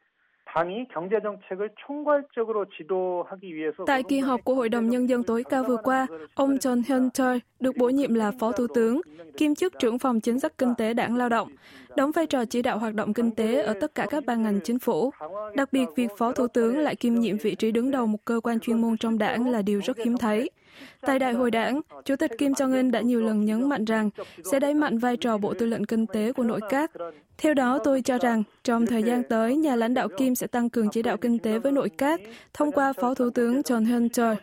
Tại 3.87 4.03
kỳ 4.03 4.19
họp 4.19 4.45
của 4.45 4.55
Hội 4.55 4.69
đồng 4.69 4.89
Nhân 4.89 5.09
dân 5.09 5.23
tối 5.23 5.45
cao 5.51 5.65
vừa 5.65 5.77
qua, 5.77 6.07
ông 6.35 6.57
John 6.57 6.83
Hyun 6.87 7.11
Choi 7.11 7.41
được 7.61 7.77
bổ 7.77 7.89
nhiệm 7.89 8.15
là 8.15 8.33
Phó 8.41 8.53
Thủ 8.53 8.67
tướng, 8.75 9.01
kiêm 9.37 9.55
chức 9.55 9.73
trưởng 9.79 9.99
phòng 9.99 10.21
chính 10.21 10.41
sách 10.41 10.59
kinh 10.59 10.75
tế 10.79 10.95
đảng 10.95 11.17
lao 11.17 11.29
động, 11.29 11.49
đóng 11.97 12.11
vai 12.11 12.27
trò 12.27 12.45
chỉ 12.45 12.63
đạo 12.63 12.79
hoạt 12.79 12.95
động 12.95 13.15
kinh 13.15 13.31
tế 13.31 13.63
ở 13.63 13.75
tất 13.81 13.95
cả 13.95 14.07
các 14.11 14.25
ban 14.27 14.43
ngành 14.43 14.61
chính 14.65 14.79
phủ. 14.79 15.11
Đặc 15.55 15.69
biệt, 15.73 15.87
việc 15.97 16.11
Phó 16.19 16.33
Thủ 16.33 16.47
tướng 16.47 16.79
lại 16.79 16.97
kiêm 16.97 17.15
nhiệm 17.15 17.37
vị 17.37 17.55
trí 17.55 17.71
đứng 17.71 17.91
đầu 17.91 18.07
một 18.07 18.19
cơ 18.25 18.41
quan 18.43 18.61
chuyên 18.61 18.81
môn 18.81 18.97
trong 18.97 19.19
đảng 19.19 19.51
là 19.51 19.63
điều 19.63 19.81
rất 19.85 19.99
hiếm 19.99 20.17
thấy. 20.17 20.51
Tại 21.01 21.19
Đại 21.19 21.33
hội 21.33 21.51
đảng, 21.51 21.81
Chủ 22.05 22.17
tịch 22.17 22.31
Kim 22.39 22.53
Jong-un 22.53 22.91
đã 22.91 23.01
nhiều 23.01 23.21
lần 23.21 23.45
nhấn 23.45 23.69
mạnh 23.69 23.85
rằng 23.85 24.11
sẽ 24.53 24.61
đẩy 24.61 24.75
mạnh 24.75 24.99
vai 24.99 25.17
trò 25.17 25.39
Bộ 25.39 25.55
Tư 25.55 25.67
lệnh 25.67 25.85
Kinh 25.85 26.07
tế 26.07 26.33
của 26.33 26.43
nội 26.43 26.61
các. 26.69 26.91
Theo 27.39 27.55
đó, 27.55 27.79
tôi 27.85 28.03
cho 28.03 28.19
rằng 28.19 28.43
trong 28.63 28.87
thời 28.87 29.03
gian 29.03 29.23
tới, 29.29 29.57
nhà 29.57 29.77
lãnh 29.77 29.95
đạo 29.95 30.09
Kim 30.17 30.35
sẽ 30.35 30.47
tăng 30.47 30.71
cường 30.71 30.91
chỉ 30.91 31.03
đạo 31.03 31.17
kinh 31.17 31.39
tế 31.39 31.59
với 31.59 31.73
nội 31.73 31.89
các 31.99 32.21
thông 32.53 32.73
qua 32.73 32.93
Phó 32.93 33.15
Thủ 33.15 33.31
tướng 33.31 33.61
John 33.61 34.09
Choi. 34.09 34.37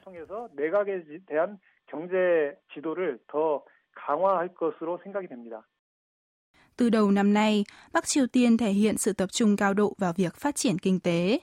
Từ 6.77 6.89
đầu 6.89 7.11
năm 7.11 7.33
nay, 7.33 7.65
Bắc 7.93 8.05
Triều 8.05 8.27
Tiên 8.27 8.57
thể 8.57 8.69
hiện 8.69 8.97
sự 8.97 9.13
tập 9.13 9.31
trung 9.31 9.57
cao 9.57 9.73
độ 9.73 9.93
vào 9.97 10.13
việc 10.13 10.35
phát 10.35 10.55
triển 10.55 10.79
kinh 10.79 10.99
tế. 10.99 11.39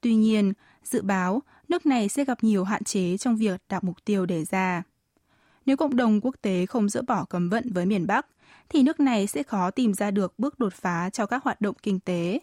Tuy 0.00 0.14
nhiên, 0.14 0.52
dự 0.82 1.02
báo 1.02 1.42
nước 1.72 1.86
này 1.86 2.08
sẽ 2.08 2.24
gặp 2.24 2.44
nhiều 2.44 2.64
hạn 2.64 2.84
chế 2.84 3.16
trong 3.16 3.36
việc 3.36 3.60
đạt 3.68 3.84
mục 3.84 4.04
tiêu 4.04 4.26
đề 4.26 4.44
ra. 4.44 4.82
Nếu 5.66 5.76
cộng 5.76 5.96
đồng 5.96 6.20
quốc 6.20 6.36
tế 6.42 6.66
không 6.66 6.88
dỡ 6.88 7.02
bỏ 7.02 7.24
cấm 7.24 7.48
vận 7.48 7.72
với 7.72 7.86
miền 7.86 8.06
Bắc, 8.06 8.26
thì 8.68 8.82
nước 8.82 9.00
này 9.00 9.26
sẽ 9.26 9.42
khó 9.42 9.70
tìm 9.70 9.94
ra 9.94 10.10
được 10.10 10.34
bước 10.38 10.58
đột 10.58 10.74
phá 10.74 11.10
cho 11.10 11.26
các 11.26 11.44
hoạt 11.44 11.60
động 11.60 11.74
kinh 11.82 12.00
tế. 12.00 12.40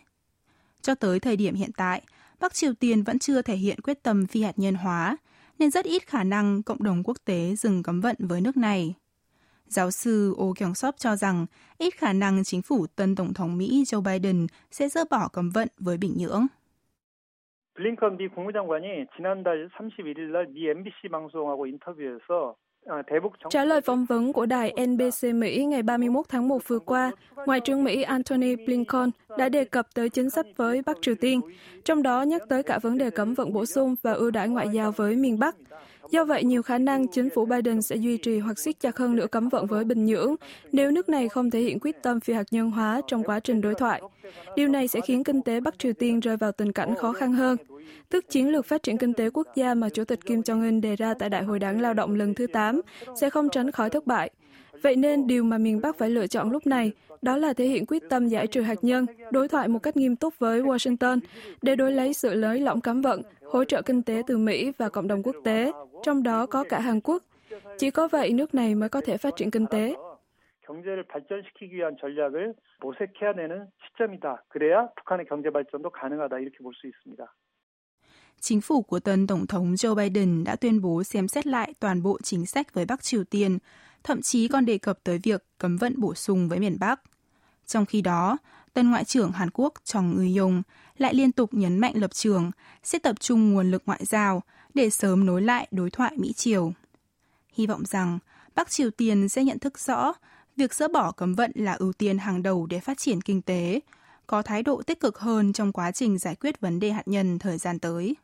Cho 0.81 0.95
tới 0.95 1.19
thời 1.19 1.35
điểm 1.35 1.55
hiện 1.55 1.71
tại, 1.77 2.01
Bắc 2.39 2.53
Triều 2.53 2.73
Tiên 2.73 3.03
vẫn 3.03 3.19
chưa 3.19 3.41
thể 3.41 3.55
hiện 3.55 3.81
quyết 3.81 4.03
tâm 4.03 4.27
phi 4.27 4.43
hạt 4.43 4.59
nhân 4.59 4.75
hóa, 4.75 5.17
nên 5.59 5.71
rất 5.71 5.85
ít 5.85 6.07
khả 6.07 6.23
năng 6.23 6.63
cộng 6.63 6.83
đồng 6.83 7.03
quốc 7.03 7.17
tế 7.25 7.55
dừng 7.55 7.83
cấm 7.83 8.01
vận 8.01 8.15
với 8.19 8.41
nước 8.41 8.57
này. 8.57 8.93
Giáo 9.67 9.91
sư 9.91 10.35
Oh 10.37 10.57
Kyung 10.57 10.75
Sop 10.75 10.95
cho 10.97 11.15
rằng 11.15 11.45
ít 11.77 11.97
khả 11.97 12.13
năng 12.13 12.43
chính 12.43 12.61
phủ 12.61 12.87
tân 12.87 13.15
Tổng 13.15 13.33
thống 13.33 13.57
Mỹ 13.57 13.83
Joe 13.87 14.01
Biden 14.01 14.47
sẽ 14.71 14.89
dỡ 14.89 15.03
bỏ 15.09 15.27
cấm 15.27 15.49
vận 15.49 15.67
với 15.77 15.97
Bình 15.97 16.13
Nhưỡng. 16.17 16.47
블링컨 17.78 18.16
미 18.16 18.28
국무장관이 18.28 19.06
지난달 19.16 19.68
31일 19.70 20.30
날미 20.30 20.70
MBC 20.70 21.08
방송하고 21.10 21.66
인터뷰에서 21.66 22.54
Trả 23.50 23.64
lời 23.64 23.80
phỏng 23.80 24.04
vấn 24.04 24.32
của 24.32 24.46
đài 24.46 24.72
NBC 24.86 25.34
Mỹ 25.34 25.64
ngày 25.64 25.82
31 25.82 26.26
tháng 26.28 26.48
1 26.48 26.68
vừa 26.68 26.78
qua, 26.78 27.10
Ngoại 27.46 27.60
trưởng 27.60 27.84
Mỹ 27.84 28.02
Antony 28.02 28.56
Blinken 28.56 29.10
đã 29.38 29.48
đề 29.48 29.64
cập 29.64 29.86
tới 29.94 30.08
chính 30.08 30.30
sách 30.30 30.46
với 30.56 30.82
Bắc 30.86 30.96
Triều 31.02 31.14
Tiên, 31.14 31.40
trong 31.84 32.02
đó 32.02 32.22
nhắc 32.22 32.42
tới 32.48 32.62
cả 32.62 32.78
vấn 32.82 32.98
đề 32.98 33.10
cấm 33.10 33.34
vận 33.34 33.52
bổ 33.52 33.66
sung 33.66 33.94
và 34.02 34.12
ưu 34.12 34.30
đãi 34.30 34.48
ngoại 34.48 34.68
giao 34.68 34.92
với 34.92 35.16
miền 35.16 35.38
Bắc. 35.38 35.56
Do 36.09 36.25
vậy, 36.25 36.43
nhiều 36.43 36.61
khả 36.63 36.77
năng 36.77 37.07
chính 37.07 37.29
phủ 37.29 37.45
Biden 37.45 37.81
sẽ 37.81 37.95
duy 37.95 38.17
trì 38.17 38.39
hoặc 38.39 38.59
siết 38.59 38.79
chặt 38.79 38.97
hơn 38.97 39.15
nữa 39.15 39.27
cấm 39.27 39.49
vận 39.49 39.65
với 39.65 39.83
Bình 39.83 40.05
Nhưỡng 40.05 40.35
nếu 40.71 40.91
nước 40.91 41.09
này 41.09 41.29
không 41.29 41.51
thể 41.51 41.59
hiện 41.59 41.79
quyết 41.81 42.03
tâm 42.03 42.19
phi 42.19 42.33
hạt 42.33 42.43
nhân 42.51 42.71
hóa 42.71 43.01
trong 43.07 43.23
quá 43.23 43.39
trình 43.39 43.61
đối 43.61 43.75
thoại. 43.75 44.01
Điều 44.55 44.67
này 44.67 44.87
sẽ 44.87 45.01
khiến 45.01 45.23
kinh 45.23 45.41
tế 45.41 45.59
Bắc 45.59 45.79
Triều 45.79 45.93
Tiên 45.93 46.19
rơi 46.19 46.37
vào 46.37 46.51
tình 46.51 46.71
cảnh 46.71 46.95
khó 46.95 47.13
khăn 47.13 47.33
hơn. 47.33 47.57
Tức 48.09 48.29
chiến 48.29 48.49
lược 48.49 48.65
phát 48.65 48.83
triển 48.83 48.97
kinh 48.97 49.13
tế 49.13 49.29
quốc 49.29 49.47
gia 49.55 49.73
mà 49.73 49.89
Chủ 49.89 50.03
tịch 50.03 50.25
Kim 50.25 50.41
Jong-un 50.41 50.81
đề 50.81 50.95
ra 50.95 51.13
tại 51.13 51.29
Đại 51.29 51.43
hội 51.43 51.59
đảng 51.59 51.81
lao 51.81 51.93
động 51.93 52.15
lần 52.15 52.33
thứ 52.33 52.47
8 52.47 52.81
sẽ 53.21 53.29
không 53.29 53.49
tránh 53.49 53.71
khỏi 53.71 53.89
thất 53.89 54.07
bại. 54.07 54.29
Vậy 54.83 54.95
nên 54.95 55.27
điều 55.27 55.43
mà 55.43 55.57
miền 55.57 55.81
Bắc 55.81 55.97
phải 55.97 56.09
lựa 56.09 56.27
chọn 56.27 56.51
lúc 56.51 56.67
này 56.67 56.91
đó 57.21 57.37
là 57.37 57.53
thể 57.53 57.65
hiện 57.65 57.85
quyết 57.85 58.03
tâm 58.09 58.27
giải 58.27 58.47
trừ 58.47 58.61
hạt 58.61 58.77
nhân, 58.81 59.05
đối 59.31 59.47
thoại 59.47 59.67
một 59.67 59.79
cách 59.79 59.97
nghiêm 59.97 60.15
túc 60.15 60.39
với 60.39 60.61
Washington 60.61 61.19
để 61.61 61.75
đối 61.75 61.91
lấy 61.91 62.13
sự 62.13 62.33
lới 62.33 62.59
lỏng 62.59 62.81
cấm 62.81 63.01
vận, 63.01 63.21
hỗ 63.45 63.63
trợ 63.63 63.81
kinh 63.81 64.03
tế 64.03 64.21
từ 64.27 64.37
Mỹ 64.37 64.71
và 64.77 64.89
cộng 64.89 65.07
đồng 65.07 65.23
quốc 65.23 65.35
tế, 65.43 65.71
trong 66.02 66.22
đó 66.22 66.46
có 66.46 66.64
cả 66.68 66.80
Hàn 66.80 67.00
Quốc. 67.00 67.22
Chỉ 67.78 67.90
có 67.90 68.08
vậy 68.08 68.32
nước 68.32 68.54
này 68.54 68.74
mới 68.74 68.88
có 68.88 69.00
thể 69.00 69.16
phát 69.16 69.36
triển 69.36 69.50
kinh 69.50 69.66
tế. 69.66 69.94
경제를 70.66 71.04
발전시키기 71.12 71.76
위한 71.76 71.96
전략을 72.00 72.54
모색해야 72.80 73.34
되는 73.34 73.68
시점이다. 73.84 74.44
그래야 74.48 74.88
북한의 74.96 75.26
경제 75.28 75.50
발전도 75.50 75.90
가능하다. 75.90 76.38
이렇게 76.38 76.58
볼 76.64 76.72
수 76.72 76.86
있습니다. 76.88 77.24
Chính 78.40 78.60
phủ 78.60 78.82
của 78.82 79.00
tân 79.00 79.26
Tổng 79.26 79.46
thống 79.46 79.74
Joe 79.74 79.94
Biden 79.94 80.44
đã 80.44 80.56
tuyên 80.56 80.80
bố 80.80 81.02
xem 81.02 81.28
xét 81.28 81.46
lại 81.46 81.74
toàn 81.80 82.02
bộ 82.02 82.18
chính 82.22 82.46
sách 82.46 82.74
với 82.74 82.84
Bắc 82.84 83.02
Triều 83.02 83.24
Tiên, 83.24 83.58
thậm 84.02 84.22
chí 84.22 84.48
còn 84.48 84.64
đề 84.64 84.78
cập 84.78 84.98
tới 85.04 85.18
việc 85.22 85.44
cấm 85.58 85.76
vận 85.76 86.00
bổ 86.00 86.14
sung 86.14 86.48
với 86.48 86.58
miền 86.58 86.76
Bắc. 86.80 87.00
Trong 87.66 87.86
khi 87.86 88.02
đó, 88.02 88.38
tân 88.72 88.90
Ngoại 88.90 89.04
trưởng 89.04 89.32
Hàn 89.32 89.50
Quốc 89.50 89.74
Chong 89.84 90.16
Eui-yong 90.18 90.62
lại 90.98 91.14
liên 91.14 91.32
tục 91.32 91.54
nhấn 91.54 91.78
mạnh 91.78 91.92
lập 91.96 92.10
trường 92.14 92.50
sẽ 92.82 92.98
tập 92.98 93.20
trung 93.20 93.52
nguồn 93.52 93.70
lực 93.70 93.82
ngoại 93.86 94.04
giao 94.04 94.42
để 94.73 94.89
sớm 94.89 95.25
nối 95.25 95.41
lại 95.41 95.67
đối 95.71 95.89
thoại 95.89 96.13
Mỹ-Triều. 96.17 96.73
Hy 97.53 97.67
vọng 97.67 97.85
rằng 97.85 98.19
Bắc 98.55 98.69
Triều 98.69 98.91
Tiên 98.91 99.29
sẽ 99.29 99.43
nhận 99.43 99.59
thức 99.59 99.79
rõ 99.79 100.13
việc 100.55 100.73
dỡ 100.73 100.87
bỏ 100.87 101.11
cấm 101.11 101.35
vận 101.35 101.51
là 101.55 101.73
ưu 101.73 101.93
tiên 101.93 102.17
hàng 102.17 102.43
đầu 102.43 102.65
để 102.65 102.79
phát 102.79 102.97
triển 102.97 103.21
kinh 103.21 103.41
tế, 103.41 103.79
có 104.27 104.41
thái 104.41 104.63
độ 104.63 104.81
tích 104.81 104.99
cực 104.99 105.19
hơn 105.19 105.53
trong 105.53 105.71
quá 105.71 105.91
trình 105.91 106.17
giải 106.17 106.35
quyết 106.35 106.61
vấn 106.61 106.79
đề 106.79 106.91
hạt 106.91 107.07
nhân 107.07 107.39
thời 107.39 107.57
gian 107.57 107.79
tới. 107.79 108.15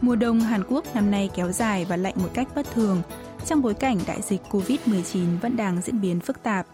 Mùa 0.00 0.16
đông 0.16 0.40
Hàn 0.40 0.62
Quốc 0.68 0.94
năm 0.94 1.10
nay 1.10 1.30
kéo 1.34 1.52
dài 1.52 1.84
và 1.84 1.96
lạnh 1.96 2.14
một 2.16 2.28
cách 2.34 2.48
bất 2.54 2.70
thường 2.70 3.02
trong 3.46 3.62
bối 3.62 3.74
cảnh 3.74 3.98
đại 4.06 4.22
dịch 4.22 4.40
COVID-19 4.50 5.38
vẫn 5.38 5.56
đang 5.56 5.82
diễn 5.82 6.00
biến 6.00 6.20
phức 6.20 6.42
tạp. 6.42 6.66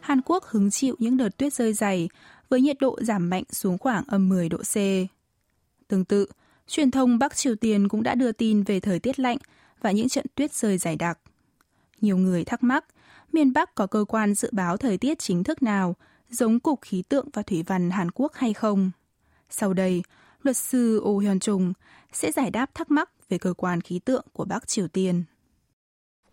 Hàn 0.00 0.20
Quốc 0.22 0.44
hứng 0.44 0.70
chịu 0.70 0.96
những 0.98 1.16
đợt 1.16 1.36
tuyết 1.36 1.54
rơi 1.54 1.72
dày 1.72 2.08
với 2.50 2.60
nhiệt 2.60 2.76
độ 2.80 2.98
giảm 3.00 3.30
mạnh 3.30 3.44
xuống 3.50 3.78
khoảng 3.78 4.04
âm 4.08 4.28
10 4.28 4.48
độ 4.48 4.58
C. 4.58 4.74
Tương 5.88 6.04
tự, 6.04 6.26
truyền 6.66 6.90
thông 6.90 7.18
Bắc 7.18 7.36
Triều 7.36 7.54
Tiên 7.54 7.88
cũng 7.88 8.02
đã 8.02 8.14
đưa 8.14 8.32
tin 8.32 8.62
về 8.62 8.80
thời 8.80 8.98
tiết 8.98 9.18
lạnh 9.18 9.38
và 9.80 9.90
những 9.90 10.08
trận 10.08 10.26
tuyết 10.34 10.52
rơi 10.52 10.78
dày 10.78 10.96
đặc. 10.96 11.18
Nhiều 12.00 12.16
người 12.16 12.44
thắc 12.44 12.62
mắc, 12.62 12.84
miền 13.32 13.52
Bắc 13.52 13.74
có 13.74 13.86
cơ 13.86 14.04
quan 14.08 14.34
dự 14.34 14.48
báo 14.52 14.76
thời 14.76 14.98
tiết 14.98 15.18
chính 15.18 15.44
thức 15.44 15.62
nào, 15.62 15.96
giống 16.30 16.60
Cục 16.60 16.80
Khí 16.82 17.02
tượng 17.08 17.28
và 17.32 17.42
Thủy 17.42 17.64
văn 17.66 17.90
Hàn 17.90 18.10
Quốc 18.10 18.32
hay 18.34 18.52
không? 18.52 18.90
Sau 19.50 19.74
đây, 19.74 20.02
luật 20.42 20.56
sư 20.56 21.00
Oh 21.04 21.22
Hyun 21.22 21.40
Chung 21.40 21.72
sẽ 22.12 22.32
giải 22.32 22.50
đáp 22.50 22.74
thắc 22.74 22.90
mắc 22.90 23.10
về 23.28 23.38
cơ 23.38 23.54
quan 23.56 23.80
khí 23.80 23.98
tượng 23.98 24.26
của 24.32 24.44
Bắc 24.44 24.68
Triều 24.68 24.88
Tiên. 24.88 25.24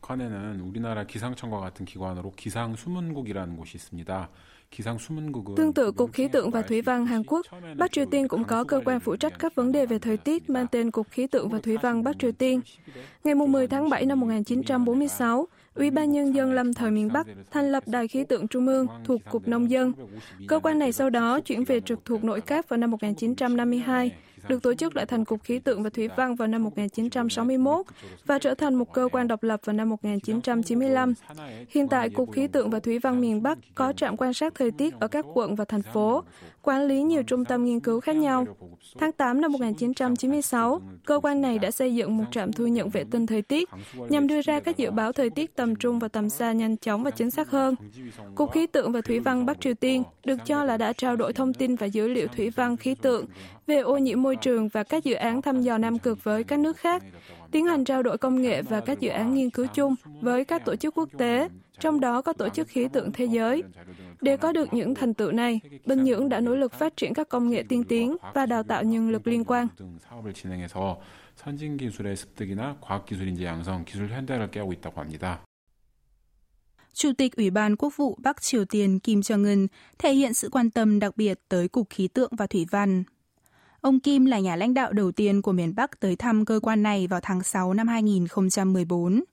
북한에는 0.07 0.61
우리나라 0.61 1.05
기상청과 1.05 1.61
같은 1.61 1.87
기관으로 1.87 2.33
기상수문국이라는 2.37 3.57
곳이 3.57 3.77
있습니다. 3.77 4.29
Tương 5.57 5.73
tự 5.73 5.93
Cục 5.93 6.12
Khí 6.12 6.29
tượng 6.29 6.51
và 6.51 6.62
Thủy 6.62 6.83
văn 6.83 7.07
Hàn 7.07 7.23
Quốc, 7.25 7.47
Bắc 7.77 7.93
Triều 7.93 8.07
Tiên 8.07 8.29
cũng 8.29 8.45
có 8.45 8.65
cơ 8.65 8.81
quan 8.85 9.01
phụ 9.01 9.17
trách 9.17 9.39
các 9.39 9.55
vấn 9.55 9.73
đề 9.73 9.87
về 9.87 9.99
thời 9.99 10.17
tiết 10.17 10.51
mang 10.51 10.67
tên 10.67 10.91
Cục 10.91 11.09
Khí 11.11 11.27
tượng 11.27 11.49
và 11.49 11.59
Thủy 11.59 11.77
văn 11.83 12.05
Bắc 12.05 12.19
Triều 12.19 12.33
Tiên. 12.33 12.61
Ngày 13.25 13.35
10 13.35 13.67
tháng 13.67 13.91
7 13.91 14.07
năm 14.07 14.21
1946, 14.21 15.47
Ủy 15.75 15.91
ban 15.91 16.12
Nhân 16.12 16.35
dân 16.35 16.53
lâm 16.53 16.75
thời 16.75 16.91
miền 16.91 17.12
Bắc 17.12 17.27
thành 17.51 17.73
lập 17.73 17.83
Đài 17.87 18.09
khí 18.09 18.25
tượng 18.25 18.49
Trung 18.49 18.67
ương 18.67 18.87
thuộc 19.05 19.21
Cục 19.31 19.49
Nông 19.49 19.71
dân. 19.71 19.93
Cơ 20.49 20.59
quan 20.59 20.79
này 20.79 20.93
sau 20.93 21.11
đó 21.11 21.41
chuyển 21.41 21.65
về 21.65 21.81
trực 21.81 22.05
thuộc 22.05 22.25
nội 22.25 22.41
các 22.41 22.69
vào 22.69 22.79
năm 22.79 22.91
1952 22.91 24.12
được 24.50 24.63
tổ 24.63 24.74
chức 24.74 24.96
lại 24.96 25.06
thành 25.06 25.25
Cục 25.25 25.44
Khí 25.44 25.60
tượng 25.60 25.84
và 25.84 25.89
Thủy 25.89 26.08
văn 26.18 26.36
vào 26.36 26.48
năm 26.48 26.63
1961 26.63 27.86
và 28.25 28.39
trở 28.39 28.54
thành 28.54 28.75
một 28.75 28.94
cơ 28.94 29.10
quan 29.12 29.27
độc 29.27 29.44
lập 29.44 29.60
vào 29.66 29.74
năm 29.74 29.89
1995. 29.89 31.13
Hiện 31.70 31.88
tại, 31.88 32.10
Cục 32.10 32.32
Khí 32.32 32.48
tượng 32.48 32.70
và 32.70 32.80
Thủy 32.80 33.00
văn 33.00 33.22
miền 33.22 33.44
Bắc 33.44 33.58
có 33.75 33.94
trạm 33.94 34.18
quan 34.18 34.34
sát 34.34 34.56
thời 34.56 34.72
tiết 34.72 34.94
ở 35.00 35.08
các 35.08 35.25
quận 35.34 35.56
và 35.56 35.66
thành 35.66 35.82
phố, 35.82 36.24
quản 36.62 36.88
lý 36.88 37.04
nhiều 37.04 37.24
trung 37.24 37.46
tâm 37.46 37.66
nghiên 37.66 37.80
cứu 37.80 38.00
khác 38.00 38.16
nhau. 38.16 38.46
Tháng 39.00 39.12
8 39.12 39.42
năm 39.42 39.51
1996, 39.51 40.82
cơ 41.06 41.20
quan 41.24 41.42
này 41.42 41.60
đã 41.60 41.72
xây 41.72 41.96
dựng 41.96 42.18
một 42.18 42.24
trạm 42.32 42.54
thu 42.54 42.68
nhận 42.68 42.89
vệ 42.89 43.04
tinh 43.12 43.25
thời 43.25 43.42
tiết 43.42 43.70
nhằm 44.10 44.27
đưa 44.27 44.42
ra 44.42 44.60
các 44.60 44.77
dự 44.77 44.92
báo 44.92 45.12
thời 45.12 45.30
tiết 45.30 45.56
tầm 45.56 45.75
trung 45.75 46.00
và 46.00 46.08
tầm 46.08 46.30
xa 46.30 46.51
nhanh 46.51 46.77
chóng 46.77 47.04
và 47.04 47.12
chính 47.12 47.32
xác 47.32 47.50
hơn. 47.50 47.75
Cục 48.36 48.51
Khí 48.51 48.68
tượng 48.68 48.92
và 48.92 49.01
Thủy 49.01 49.20
văn 49.20 49.46
Bắc 49.46 49.62
Triều 49.62 49.74
Tiên 49.74 50.04
được 50.25 50.38
cho 50.46 50.63
là 50.63 50.77
đã 50.77 50.94
trao 50.94 51.16
đổi 51.16 51.34
thông 51.34 51.54
tin 51.54 51.75
và 51.75 51.86
dữ 51.86 52.08
liệu 52.08 52.27
thủy 52.27 52.50
văn 52.50 52.77
khí 52.77 52.96
tượng 52.96 53.25
về 53.68 53.80
ô 53.80 53.98
nhiễm 53.98 54.22
môi 54.22 54.36
trường 54.36 54.68
và 54.68 54.84
các 54.84 55.04
dự 55.04 55.16
án 55.16 55.42
thăm 55.42 55.62
dò 55.62 55.78
Nam 55.78 56.00
Cực 56.00 56.24
với 56.24 56.44
các 56.44 56.60
nước 56.60 56.78
khác, 56.78 57.04
tiến 57.52 57.66
hành 57.66 57.84
trao 57.84 58.04
đổi 58.04 58.18
công 58.18 58.42
nghệ 58.42 58.62
và 58.62 58.80
các 58.80 59.00
dự 59.00 59.10
án 59.10 59.34
nghiên 59.34 59.50
cứu 59.50 59.66
chung 59.74 59.96
với 60.22 60.46
các 60.46 60.66
tổ 60.66 60.76
chức 60.76 60.98
quốc 60.98 61.10
tế, 61.18 61.50
trong 61.80 62.00
đó 62.00 62.22
có 62.22 62.34
Tổ 62.34 62.50
chức 62.50 62.68
Khí 62.68 62.88
tượng 62.94 63.12
Thế 63.12 63.26
giới. 63.26 63.64
Để 64.22 64.38
có 64.38 64.52
được 64.52 64.74
những 64.74 64.96
thành 64.96 65.14
tựu 65.14 65.32
này, 65.32 65.60
Bình 65.86 66.04
Nhưỡng 66.04 66.30
đã 66.30 66.40
nỗ 66.40 66.56
lực 66.56 66.74
phát 66.74 66.98
triển 66.98 67.14
các 67.14 67.30
công 67.30 67.50
nghệ 67.50 67.64
tiên 67.70 67.84
tiến 67.84 68.18
và 68.34 68.46
đào 68.46 68.64
tạo 68.64 68.84
nhân 68.84 69.10
lực 69.10 69.28
liên 69.28 69.44
quan. 69.44 69.68
Chủ 76.94 77.12
tịch 77.18 77.36
Ủy 77.36 77.50
ban 77.50 77.76
Quốc 77.76 77.98
vụ 77.98 78.18
Bắc 78.24 78.42
Triều 78.42 78.66
Tiên 78.66 79.00
Kim 79.00 79.20
Jong-un 79.20 79.68
thể 79.98 80.14
hiện 80.14 80.34
sự 80.34 80.50
quan 80.52 80.70
tâm 80.70 81.00
đặc 81.00 81.18
biệt 81.18 81.40
tới 81.50 81.68
Cục 81.68 81.90
Khí 81.90 82.08
tượng 82.08 82.32
và 82.38 82.48
Thủy 82.48 82.66
văn. 82.72 83.04
Ông 83.88 84.00
Kim 84.00 84.25
là 84.25 84.39
nhà 84.39 84.56
lãnh 84.56 84.74
đạo 84.74 84.94
đầu 84.94 85.12
tiên 85.12 85.41
của 85.41 85.51
miền 85.51 85.75
Bắc 85.75 86.00
tới 86.00 86.15
thăm 86.15 86.46
cơ 86.46 86.60
quan 86.63 86.84
này 86.84 87.08
vào 87.08 87.20
tháng 87.24 87.44
6 87.44 87.74
năm 87.74 87.88
2014. 87.88 89.24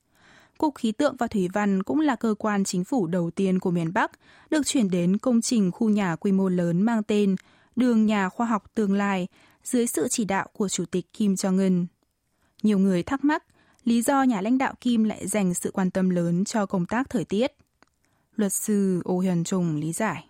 Cục 0.58 0.75
Khí 0.75 0.92
tượng 0.92 1.16
và 1.16 1.26
Thủy 1.26 1.49
văn 1.52 1.82
cũng 1.82 2.00
là 2.00 2.16
cơ 2.16 2.34
quan 2.38 2.64
chính 2.64 2.84
phủ 2.84 3.06
đầu 3.06 3.30
tiên 3.30 3.58
của 3.58 3.70
miền 3.70 3.92
Bắc 3.92 4.11
được 4.50 4.66
chuyển 4.66 4.90
đến 4.90 5.18
công 5.18 5.40
trình 5.40 5.70
khu 5.70 5.88
nhà 5.88 6.16
quy 6.16 6.32
mô 6.32 6.49
lớn 6.49 6.82
mang 6.82 7.02
tên 7.02 7.37
Đường 7.76 8.06
Nhà 8.06 8.28
Khoa 8.28 8.46
học 8.46 8.64
Tương 8.75 8.92
lai 8.92 9.28
dưới 9.64 9.87
sự 9.87 10.08
chỉ 10.08 10.25
đạo 10.25 10.49
của 10.52 10.68
Chủ 10.68 10.84
tịch 10.84 11.12
Kim 11.12 11.34
Jong-un. 11.34 11.87
Nhiều 12.62 12.78
người 12.78 13.02
thắc 13.02 13.25
mắc 13.25 13.44
lý 13.84 14.02
do 14.02 14.23
nhà 14.23 14.40
lãnh 14.40 14.58
đạo 14.58 14.75
Kim 14.80 15.04
lại 15.04 15.26
dành 15.26 15.54
sự 15.54 15.70
quan 15.70 15.90
tâm 15.90 16.11
lớn 16.11 16.44
cho 16.44 16.66
công 16.66 16.87
tác 16.87 17.11
thời 17.11 17.25
tiết. 17.25 17.52
Luật 18.37 18.52
sư 18.52 19.02
Oh 19.08 19.25
Hyun 19.25 19.44
Chung 19.44 19.76
lý 19.76 19.92
giải. 19.92 20.25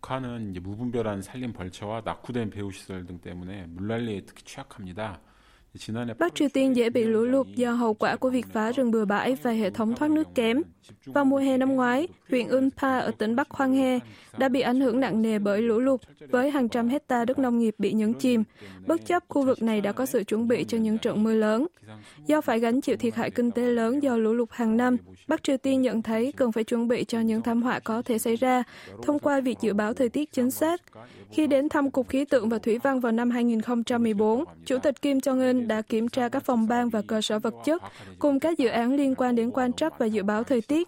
북한은 0.00 0.54
무분별한 0.62 1.22
산림 1.22 1.52
벌채와 1.52 2.02
낙후된 2.04 2.50
배후 2.50 2.70
시설 2.70 3.04
등 3.04 3.18
때문에 3.18 3.66
물난리에 3.66 4.22
특히 4.26 4.44
취약합니다. 4.44 5.20
Bắc 6.18 6.34
Triều 6.34 6.48
Tiên 6.48 6.76
dễ 6.76 6.90
bị 6.90 7.04
lũ 7.04 7.20
lụt 7.20 7.46
do 7.46 7.72
hậu 7.72 7.94
quả 7.94 8.16
của 8.16 8.30
việc 8.30 8.46
phá 8.52 8.72
rừng 8.72 8.90
bừa 8.90 9.04
bãi 9.04 9.36
và 9.42 9.50
hệ 9.50 9.70
thống 9.70 9.94
thoát 9.94 10.10
nước 10.10 10.34
kém. 10.34 10.62
Vào 11.06 11.24
mùa 11.24 11.36
hè 11.36 11.56
năm 11.56 11.76
ngoái, 11.76 12.08
huyện 12.30 12.48
Unpa 12.48 12.98
ở 12.98 13.10
tỉnh 13.18 13.36
Bắc 13.36 13.48
Khoang 13.48 13.74
He 13.74 13.98
đã 14.38 14.48
bị 14.48 14.60
ảnh 14.60 14.80
hưởng 14.80 15.00
nặng 15.00 15.22
nề 15.22 15.38
bởi 15.38 15.62
lũ 15.62 15.78
lụt, 15.78 16.00
với 16.30 16.50
hàng 16.50 16.68
trăm 16.68 16.88
hecta 16.88 17.24
đất 17.24 17.38
nông 17.38 17.58
nghiệp 17.58 17.74
bị 17.78 17.92
nhấn 17.92 18.14
chìm. 18.14 18.44
Bất 18.86 19.06
chấp 19.06 19.22
khu 19.28 19.42
vực 19.42 19.62
này 19.62 19.80
đã 19.80 19.92
có 19.92 20.06
sự 20.06 20.24
chuẩn 20.24 20.48
bị 20.48 20.64
cho 20.64 20.78
những 20.78 20.98
trận 20.98 21.22
mưa 21.22 21.34
lớn. 21.34 21.66
Do 22.26 22.40
phải 22.40 22.60
gánh 22.60 22.80
chịu 22.80 22.96
thiệt 22.96 23.14
hại 23.14 23.30
kinh 23.30 23.50
tế 23.50 23.62
lớn 23.62 24.02
do 24.02 24.16
lũ 24.16 24.32
lụt 24.32 24.48
hàng 24.52 24.76
năm, 24.76 24.96
Bắc 25.28 25.42
Triều 25.42 25.56
Tiên 25.56 25.82
nhận 25.82 26.02
thấy 26.02 26.32
cần 26.32 26.52
phải 26.52 26.64
chuẩn 26.64 26.88
bị 26.88 27.04
cho 27.04 27.20
những 27.20 27.42
thảm 27.42 27.62
họa 27.62 27.78
có 27.78 28.02
thể 28.02 28.18
xảy 28.18 28.36
ra 28.36 28.62
thông 29.02 29.18
qua 29.18 29.40
việc 29.40 29.58
dự 29.60 29.72
báo 29.72 29.94
thời 29.94 30.08
tiết 30.08 30.32
chính 30.32 30.50
xác. 30.50 30.82
Khi 31.31 31.47
đến 31.47 31.69
thăm 31.69 31.91
Cục 31.91 32.09
Khí 32.09 32.25
tượng 32.25 32.49
và 32.49 32.57
Thủy 32.57 32.77
văn 32.77 32.99
vào 32.99 33.11
năm 33.11 33.29
2014, 33.29 34.43
Chủ 34.65 34.77
tịch 34.77 35.01
Kim 35.01 35.17
Jong-un 35.17 35.67
đã 35.67 35.81
kiểm 35.81 36.09
tra 36.09 36.29
các 36.29 36.43
phòng 36.43 36.67
ban 36.67 36.89
và 36.89 37.01
cơ 37.07 37.21
sở 37.21 37.39
vật 37.39 37.53
chất 37.65 37.81
cùng 38.19 38.39
các 38.39 38.57
dự 38.57 38.67
án 38.67 38.95
liên 38.95 39.15
quan 39.15 39.35
đến 39.35 39.51
quan 39.51 39.73
trắc 39.73 39.99
và 39.99 40.05
dự 40.05 40.23
báo 40.23 40.43
thời 40.43 40.61
tiết. 40.61 40.87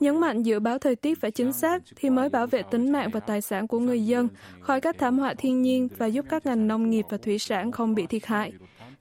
Nhấn 0.00 0.20
mạnh 0.20 0.42
dự 0.42 0.60
báo 0.60 0.78
thời 0.78 0.96
tiết 0.96 1.20
phải 1.20 1.30
chính 1.30 1.52
xác 1.52 1.82
thì 1.96 2.10
mới 2.10 2.28
bảo 2.28 2.46
vệ 2.46 2.62
tính 2.62 2.92
mạng 2.92 3.10
và 3.12 3.20
tài 3.20 3.40
sản 3.40 3.68
của 3.68 3.78
người 3.78 4.06
dân 4.06 4.28
khỏi 4.60 4.80
các 4.80 4.98
thảm 4.98 5.18
họa 5.18 5.34
thiên 5.34 5.62
nhiên 5.62 5.88
và 5.96 6.06
giúp 6.06 6.24
các 6.28 6.46
ngành 6.46 6.68
nông 6.68 6.90
nghiệp 6.90 7.04
và 7.10 7.16
thủy 7.16 7.38
sản 7.38 7.72
không 7.72 7.94
bị 7.94 8.06
thiệt 8.06 8.26
hại. 8.26 8.52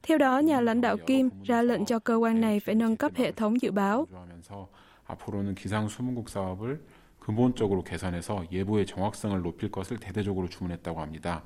Theo 0.03 0.17
đó, 0.17 0.39
nhà 0.39 0.61
lãnh 0.61 0.81
đạo 0.81 0.97
Kim 0.97 1.29
ra 1.43 1.61
lệnh 1.61 1.85
cho 1.85 1.99
cơ 1.99 2.15
quan 2.15 2.41
này 2.41 2.59
phải 2.59 2.75
nâng 2.75 2.95
cấp 2.95 3.11
hệ 3.15 3.31
thống 3.31 3.61
dự 3.61 3.71
báo. 3.71 4.07
앞으로는 5.07 5.55
기상 5.55 5.87
수문국 5.87 6.29
사업을 6.29 6.81
근본적으로 7.19 7.83
개선해서 7.83 8.45
예보의 8.51 8.85
정확성을 8.85 9.41
높일 9.41 9.71
것을 9.71 9.97
대대적으로 9.99 10.47
주문했다고 10.47 11.01
합니다. 11.01 11.43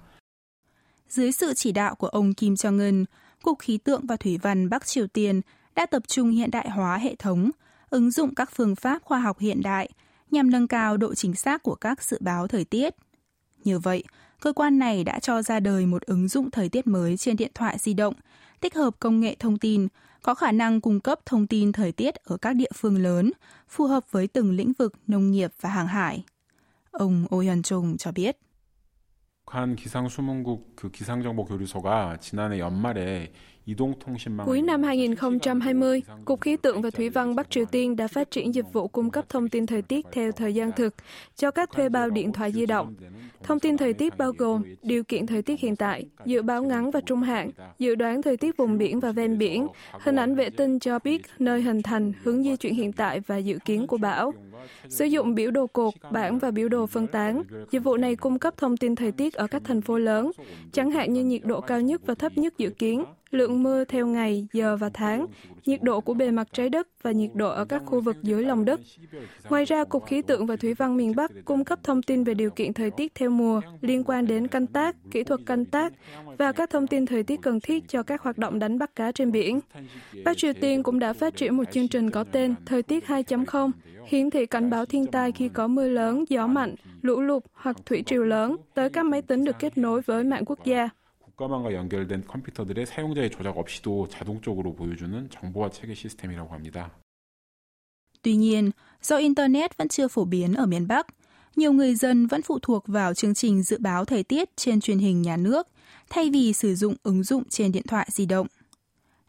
Dưới 1.08 1.32
sự 1.32 1.54
chỉ 1.54 1.72
đạo 1.72 1.96
của 1.96 2.08
ông 2.08 2.34
Kim 2.34 2.54
Jong-un, 2.54 3.06
Cục 3.44 3.60
Khí 3.60 3.78
tượng 3.78 4.06
và 4.06 4.16
Thủy 4.18 4.38
văn 4.38 4.70
Bắc 4.70 4.86
Triều 4.86 5.08
Tiên 5.08 5.42
đã 5.76 5.86
tập 5.86 6.04
trung 6.08 6.32
hiện 6.32 6.52
đại 6.52 6.70
hóa 6.70 6.98
hệ 6.98 7.16
thống, 7.16 7.52
ứng 7.90 8.12
dụng 8.12 8.36
các 8.36 8.50
phương 8.56 8.76
pháp 8.76 9.02
khoa 9.04 9.20
học 9.20 9.40
hiện 9.40 9.62
đại 9.62 9.90
nhằm 10.32 10.52
nâng 10.52 10.68
cao 10.68 10.98
độ 10.98 11.16
chính 11.16 11.36
xác 11.36 11.64
của 11.64 11.76
các 11.76 12.04
dự 12.04 12.18
báo 12.22 12.48
thời 12.48 12.66
tiết. 12.66 12.96
Như 13.64 13.80
vậy, 13.80 14.04
cơ 14.40 14.54
quan 14.54 14.80
này 14.80 15.04
đã 15.04 15.20
cho 15.20 15.42
ra 15.42 15.60
đời 15.60 15.86
một 15.86 16.02
ứng 16.02 16.28
dụng 16.28 16.52
thời 16.52 16.70
tiết 16.70 16.88
mới 16.88 17.18
trên 17.18 17.38
điện 17.38 17.52
thoại 17.54 17.78
di 17.80 17.94
động, 17.94 18.14
tích 18.60 18.76
hợp 18.76 18.96
công 19.00 19.20
nghệ 19.20 19.36
thông 19.40 19.58
tin, 19.58 19.88
có 20.24 20.36
khả 20.36 20.52
năng 20.52 20.82
cung 20.82 21.00
cấp 21.00 21.20
thông 21.26 21.48
tin 21.48 21.72
thời 21.72 21.92
tiết 21.92 22.16
ở 22.16 22.38
các 22.38 22.56
địa 22.56 22.72
phương 22.76 22.98
lớn, 22.98 23.32
phù 23.70 23.86
hợp 23.86 24.04
với 24.12 24.28
từng 24.28 24.52
lĩnh 24.52 24.74
vực 24.74 24.94
nông 25.08 25.32
nghiệp 25.32 25.52
và 25.62 25.70
hàng 25.70 25.88
hải. 25.88 26.24
Ông 26.92 27.26
Oh 27.36 27.44
Hyun 27.44 27.62
Chung 27.62 27.98
cho 27.98 28.12
biết. 28.12 28.38
북한 29.50 29.76
기상수문국 29.76 30.76
그 30.76 30.92
기상정보 30.92 31.46
교류소가 31.46 32.18
지난해 32.20 32.60
연말에 32.60 33.32
Cuối 34.45 34.63
năm 34.63 34.83
2020, 34.83 36.03
Cục 36.25 36.41
Khí 36.41 36.57
tượng 36.57 36.83
và 36.83 36.91
Thủy 36.91 37.09
văn 37.09 37.35
Bắc 37.35 37.51
Triều 37.51 37.65
Tiên 37.65 37.97
đã 37.97 38.09
phát 38.09 38.31
triển 38.31 38.55
dịch 38.55 38.73
vụ 38.73 38.89
cung 38.89 39.11
cấp 39.11 39.25
thông 39.29 39.49
tin 39.49 39.67
thời 39.67 39.83
tiết 39.83 40.07
theo 40.13 40.33
thời 40.33 40.55
gian 40.55 40.73
thực 40.73 40.95
cho 41.37 41.51
các 41.51 41.71
thuê 41.73 41.89
bao 41.89 42.11
điện 42.11 42.33
thoại 42.33 42.53
di 42.53 42.67
động. 42.67 42.95
Thông 43.43 43.61
tin 43.61 43.77
thời 43.77 43.93
tiết 43.93 44.19
bao 44.19 44.33
gồm 44.33 44.63
điều 44.83 45.05
kiện 45.05 45.27
thời 45.27 45.43
tiết 45.43 45.61
hiện 45.61 45.77
tại, 45.77 46.07
dự 46.25 46.43
báo 46.43 46.63
ngắn 46.63 46.91
và 46.91 47.01
trung 47.01 47.23
hạn, 47.23 47.51
dự 47.79 47.95
đoán 47.95 48.23
thời 48.23 48.37
tiết 48.37 48.57
vùng 48.57 48.79
biển 48.79 49.01
và 49.01 49.13
ven 49.13 49.39
biển, 49.39 49.67
hình 50.01 50.17
ảnh 50.17 50.35
vệ 50.35 50.51
tinh 50.51 50.79
cho 50.79 50.99
biết 50.99 51.23
nơi 51.39 51.63
hình 51.63 51.83
thành, 51.83 52.13
hướng 52.23 52.43
di 52.43 52.57
chuyển 52.57 52.75
hiện 52.75 52.93
tại 52.93 53.21
và 53.21 53.37
dự 53.37 53.59
kiến 53.65 53.87
của 53.87 53.97
bão. 53.97 54.33
Sử 54.89 55.05
dụng 55.05 55.35
biểu 55.35 55.51
đồ 55.51 55.67
cột, 55.67 55.95
bảng 56.11 56.39
và 56.39 56.51
biểu 56.51 56.69
đồ 56.69 56.87
phân 56.87 57.07
tán, 57.07 57.43
dịch 57.71 57.85
vụ 57.85 57.97
này 57.97 58.17
cung 58.17 58.39
cấp 58.39 58.55
thông 58.57 58.77
tin 58.77 58.95
thời 58.95 59.13
tiết 59.13 59.35
ở 59.35 59.47
các 59.47 59.63
thành 59.65 59.81
phố 59.81 59.99
lớn, 59.99 60.31
chẳng 60.73 60.91
hạn 60.91 61.13
như 61.13 61.25
nhiệt 61.25 61.45
độ 61.45 61.61
cao 61.61 61.81
nhất 61.81 62.03
và 62.07 62.15
thấp 62.15 62.39
nhất 62.39 62.59
dự 62.59 62.71
kiến, 62.71 63.05
lượng 63.35 63.63
mưa 63.63 63.85
theo 63.85 64.07
ngày, 64.07 64.47
giờ 64.53 64.77
và 64.77 64.91
tháng, 64.95 65.27
nhiệt 65.67 65.83
độ 65.83 66.01
của 66.01 66.15
bề 66.15 66.31
mặt 66.31 66.49
trái 66.53 66.69
đất 66.69 66.89
và 67.03 67.13
nhiệt 67.13 67.31
độ 67.35 67.51
ở 67.51 67.65
các 67.65 67.83
khu 67.87 68.01
vực 68.01 68.17
dưới 68.23 68.45
lòng 68.45 68.65
đất. 68.65 68.81
Ngoài 69.49 69.65
ra, 69.65 69.85
Cục 69.85 70.07
Khí 70.07 70.23
tượng 70.23 70.47
và 70.47 70.57
Thủy 70.57 70.75
văn 70.75 70.97
miền 70.97 71.17
Bắc 71.17 71.31
cung 71.45 71.65
cấp 71.65 71.79
thông 71.83 72.03
tin 72.03 72.25
về 72.25 72.35
điều 72.35 72.51
kiện 72.51 72.73
thời 72.73 72.91
tiết 72.91 73.15
theo 73.15 73.31
mùa 73.31 73.61
liên 73.81 74.05
quan 74.05 74.27
đến 74.27 74.49
canh 74.49 74.67
tác, 74.67 74.97
kỹ 75.11 75.25
thuật 75.25 75.41
canh 75.47 75.65
tác 75.65 75.93
và 76.39 76.53
các 76.53 76.71
thông 76.71 76.87
tin 76.87 77.07
thời 77.07 77.23
tiết 77.23 77.43
cần 77.43 77.61
thiết 77.61 77.89
cho 77.89 78.03
các 78.03 78.23
hoạt 78.23 78.39
động 78.39 78.59
đánh 78.59 78.79
bắt 78.79 78.97
cá 78.97 79.13
trên 79.13 79.33
biển. 79.33 79.61
Bắc 80.25 80.37
Triều 80.37 80.53
Tiên 80.53 80.83
cũng 80.83 80.99
đã 80.99 81.13
phát 81.13 81.37
triển 81.37 81.57
một 81.57 81.65
chương 81.73 81.89
trình 81.89 82.11
có 82.11 82.25
tên 82.25 82.55
Thời 82.67 82.83
tiết 82.83 83.05
2.0, 83.05 83.71
hiển 84.07 84.31
thị 84.31 84.47
cảnh 84.47 84.71
báo 84.71 84.87
thiên 84.87 85.07
tai 85.07 85.33
khi 85.33 85.49
có 85.49 85.67
mưa 85.67 85.89
lớn, 85.89 86.25
gió 86.29 86.47
mạnh, 86.47 86.75
lũ 87.03 87.21
lụt 87.21 87.43
hoặc 87.53 87.77
thủy 87.87 88.03
triều 88.07 88.25
lớn 88.25 88.57
tới 88.75 88.91
các 88.91 89.05
máy 89.05 89.23
tính 89.23 89.45
được 89.45 89.57
kết 89.59 89.79
nối 89.79 90.01
với 90.01 90.25
mạng 90.25 90.45
quốc 90.47 90.65
gia. 90.65 90.89
국가망과 91.34 91.74
연결된 91.74 92.26
컴퓨터들의 92.28 92.86
사용자의 92.86 93.32
조작 93.32 93.58
없이도 93.58 94.08
자동적으로 94.10 94.76
보여주는 94.76 95.30
정보화 95.30 95.70
체계 95.72 95.94
시스템이라고 95.94 96.54
합니다. 96.54 96.92
Tuy 98.22 98.36
nhiên, 98.36 98.72
do 99.02 99.18
Internet 99.18 99.78
vẫn 99.78 99.88
chưa 99.88 100.08
phổ 100.08 100.26
biến 100.26 100.54
ở 100.54 100.66
miền 100.66 100.88
Bắc, 100.88 101.08
nhiều 101.56 101.74
người 101.74 101.96
dân 101.96 102.28
vẫn 102.28 102.42
phụ 102.42 102.60
thuộc 102.60 102.88
vào 102.88 103.14
chương 103.14 103.34
trình 103.34 103.64
dự 103.64 103.78
báo 103.80 104.06
thời 104.06 104.24
tiết 104.24 104.50
trên 104.56 104.80
truyền 104.80 105.00
hình 105.00 105.22
nhà 105.22 105.38
nước 105.38 105.68
thay 106.10 106.30
vì 106.30 106.54
sử 106.54 106.76
dụng 106.76 106.96
ứng 107.04 107.24
dụng 107.24 107.44
trên 107.50 107.72
điện 107.72 107.84
thoại 107.88 108.08
di 108.12 108.26
động. 108.26 108.48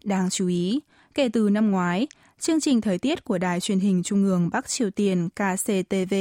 Đáng 0.04 0.30
chú 0.30 0.46
ý, 0.46 0.80
kể 1.14 1.28
từ 1.28 1.50
năm 1.50 1.70
ngoái, 1.70 2.06
chương 2.38 2.60
trình 2.60 2.80
thời 2.80 2.98
tiết 2.98 3.24
của 3.24 3.38
Đài 3.38 3.60
truyền 3.60 3.80
hình 3.80 4.02
Trung 4.02 4.24
ương 4.24 4.50
Bắc 4.52 4.68
Triều 4.68 4.90
Tiên 4.90 5.28
KCTV 5.28 6.14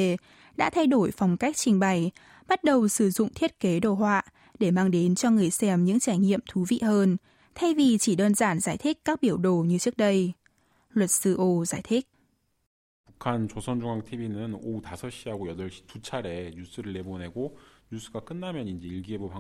đã 0.57 0.69
thay 0.69 0.87
đổi 0.87 1.11
phong 1.11 1.37
cách 1.37 1.55
trình 1.57 1.79
bày, 1.79 2.11
bắt 2.47 2.63
đầu 2.63 2.87
sử 2.87 3.09
dụng 3.09 3.29
thiết 3.35 3.59
kế 3.59 3.79
đồ 3.79 3.93
họa 3.93 4.23
để 4.59 4.71
mang 4.71 4.91
đến 4.91 5.15
cho 5.15 5.31
người 5.31 5.49
xem 5.49 5.85
những 5.85 5.99
trải 5.99 6.17
nghiệm 6.17 6.39
thú 6.49 6.65
vị 6.69 6.79
hơn, 6.83 7.17
thay 7.55 7.73
vì 7.73 7.97
chỉ 7.97 8.15
đơn 8.15 8.33
giản 8.33 8.59
giải 8.59 8.77
thích 8.77 8.97
các 9.05 9.21
biểu 9.21 9.37
đồ 9.37 9.55
như 9.55 9.77
trước 9.77 9.97
đây. 9.97 10.33
Luật 10.93 11.11
sư 11.11 11.35
Ô 11.37 11.65
giải 11.65 11.81
thích. 11.83 12.07
북한 13.19 13.49
조선중앙TV는 13.49 14.55
오후 14.55 14.81
5시하고 14.81 15.47
8시 15.47 15.87
두 15.87 16.01
차례 16.01 16.51
뉴스를 16.55 16.93
내보내고 16.93 17.57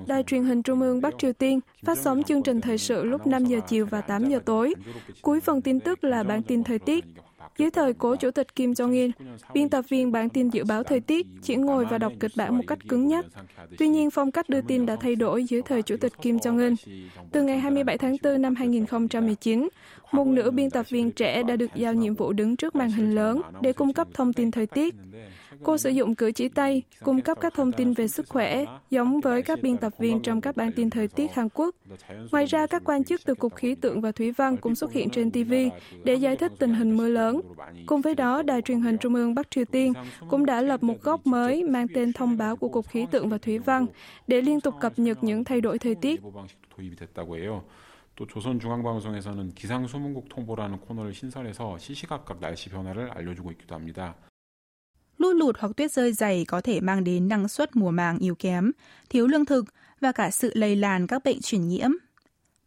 Đài 0.07 0.23
truyền 0.23 0.43
hình 0.43 0.63
Trung 0.63 0.81
ương 0.81 1.01
Bắc 1.01 1.13
Triều 1.19 1.33
Tiên 1.33 1.59
phát 1.85 1.97
sóng 1.97 2.23
chương 2.23 2.43
trình 2.43 2.61
thời 2.61 2.77
sự 2.77 3.03
lúc 3.03 3.27
5 3.27 3.45
giờ 3.45 3.59
chiều 3.67 3.85
và 3.85 4.01
8 4.01 4.29
giờ 4.29 4.39
tối. 4.45 4.73
Cuối 5.21 5.39
phần 5.39 5.61
tin 5.61 5.79
tức 5.79 6.03
là 6.03 6.23
bản 6.23 6.43
tin 6.43 6.63
thời 6.63 6.79
tiết. 6.79 7.05
Dưới 7.58 7.70
thời 7.70 7.94
cố 7.94 8.16
Chủ 8.16 8.30
tịch 8.30 8.54
Kim 8.54 8.72
Jong-un, 8.72 9.10
biên 9.54 9.68
tập 9.68 9.84
viên 9.88 10.12
bản 10.12 10.28
tin 10.28 10.48
dự 10.48 10.64
báo 10.64 10.82
thời 10.82 11.00
tiết 11.00 11.26
chỉ 11.42 11.56
ngồi 11.56 11.84
và 11.84 11.98
đọc 11.98 12.12
kịch 12.20 12.32
bản 12.36 12.56
một 12.56 12.64
cách 12.66 12.78
cứng 12.88 13.08
nhắc. 13.08 13.24
Tuy 13.78 13.88
nhiên, 13.88 14.10
phong 14.10 14.30
cách 14.30 14.48
đưa 14.48 14.60
tin 14.60 14.86
đã 14.86 14.96
thay 14.96 15.16
đổi 15.16 15.44
dưới 15.44 15.62
thời 15.62 15.82
Chủ 15.82 15.96
tịch 15.96 16.12
Kim 16.22 16.36
Jong-un. 16.36 16.74
Từ 17.32 17.42
ngày 17.42 17.58
27 17.58 17.98
tháng 17.98 18.16
4 18.22 18.42
năm 18.42 18.54
2019, 18.54 19.68
một 20.12 20.26
nữ 20.26 20.50
biên 20.50 20.70
tập 20.70 20.86
viên 20.88 21.10
trẻ 21.10 21.42
đã 21.42 21.56
được 21.56 21.74
giao 21.74 21.94
nhiệm 21.94 22.14
vụ 22.14 22.32
đứng 22.32 22.56
trước 22.56 22.74
màn 22.76 22.90
hình 22.90 23.14
lớn 23.14 23.40
để 23.60 23.72
cung 23.72 23.92
cấp 23.92 24.08
thông 24.14 24.32
tin 24.32 24.50
thời 24.50 24.66
tiết. 24.66 24.94
Cô 25.63 25.77
sử 25.77 25.89
dụng 25.89 26.15
cử 26.15 26.31
chỉ 26.31 26.49
tay, 26.49 26.83
cung 27.03 27.21
cấp 27.21 27.37
các 27.41 27.53
thông 27.53 27.71
tin 27.71 27.93
về 27.93 28.07
sức 28.07 28.29
khỏe, 28.29 28.65
giống 28.89 29.21
với 29.21 29.41
các 29.41 29.61
biên 29.61 29.77
tập 29.77 29.93
viên 29.99 30.21
trong 30.21 30.41
các 30.41 30.55
bản 30.57 30.71
tin 30.75 30.89
thời 30.89 31.07
tiết 31.07 31.33
Hàn 31.33 31.49
Quốc. 31.53 31.75
Ngoài 32.31 32.45
ra, 32.45 32.67
các 32.67 32.81
quan 32.85 33.03
chức 33.03 33.21
từ 33.25 33.35
Cục 33.35 33.55
Khí 33.55 33.75
tượng 33.75 34.01
và 34.01 34.11
Thủy 34.11 34.31
văn 34.31 34.57
cũng 34.57 34.75
xuất 34.75 34.93
hiện 34.93 35.09
trên 35.09 35.31
TV 35.31 35.53
để 36.03 36.13
giải 36.13 36.35
thích 36.35 36.51
tình 36.59 36.73
hình 36.73 36.97
mưa 36.97 37.09
lớn. 37.09 37.41
Cùng 37.85 38.01
với 38.01 38.15
đó, 38.15 38.41
Đài 38.41 38.61
truyền 38.61 38.81
hình 38.81 38.97
Trung 38.97 39.15
ương 39.15 39.35
Bắc 39.35 39.51
Triều 39.51 39.65
Tiên 39.65 39.93
cũng 40.29 40.45
đã 40.45 40.61
lập 40.61 40.83
một 40.83 41.01
góc 41.01 41.27
mới 41.27 41.63
mang 41.63 41.87
tên 41.93 42.13
thông 42.13 42.37
báo 42.37 42.55
của 42.55 42.69
Cục 42.69 42.87
Khí 42.87 43.05
tượng 43.11 43.29
và 43.29 43.37
Thủy 43.37 43.59
văn 43.59 43.85
để 44.27 44.41
liên 44.41 44.61
tục 44.61 44.75
cập 44.81 44.99
nhật 44.99 45.23
những 45.23 45.43
thay 45.43 45.61
đổi 45.61 45.79
thời 45.79 45.95
tiết. 45.95 46.21
또 48.19 48.27
조선중앙방송에서는 48.27 49.53
기상소문국 49.55 50.27
통보라는 50.27 50.81
코너를 50.81 51.13
신설해서 51.13 51.77
시시각각 51.77 52.41
날씨 52.41 52.69
변화를 52.69 53.09
알려주고 53.11 53.49
있기도 53.51 53.75
합니다. 53.75 54.13
Lũ 55.18 55.32
lụt 55.32 55.56
hoặc 55.58 55.72
tuyết 55.76 55.92
rơi 55.92 56.12
dày 56.12 56.44
có 56.48 56.60
thể 56.60 56.80
mang 56.80 57.04
đến 57.04 57.28
năng 57.28 57.48
suất 57.48 57.76
mùa 57.76 57.90
màng 57.90 58.18
yếu 58.18 58.34
kém, 58.34 58.70
thiếu 59.08 59.26
lương 59.26 59.44
thực 59.44 59.64
và 60.00 60.12
cả 60.12 60.30
sự 60.30 60.50
lây 60.54 60.76
lan 60.76 61.06
các 61.06 61.24
bệnh 61.24 61.40
truyền 61.40 61.68
nhiễm. 61.68 61.90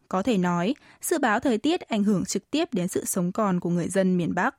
Có 0.08 0.24
thể 0.24 0.38
nói, 0.38 0.76
dự 1.02 1.18
báo 1.18 1.40
thời 1.40 1.58
tiết 1.58 1.82
ảnh 1.82 2.04
hưởng 2.04 2.26
trực 2.26 2.52
tiếp 2.52 2.74
đến 2.74 2.88
sự 2.88 3.06
sống 3.06 3.32
còn 3.32 3.60
của 3.60 3.70
người 3.70 3.88
dân 3.88 4.18
miền 4.18 4.36
Bắc. 4.36 4.56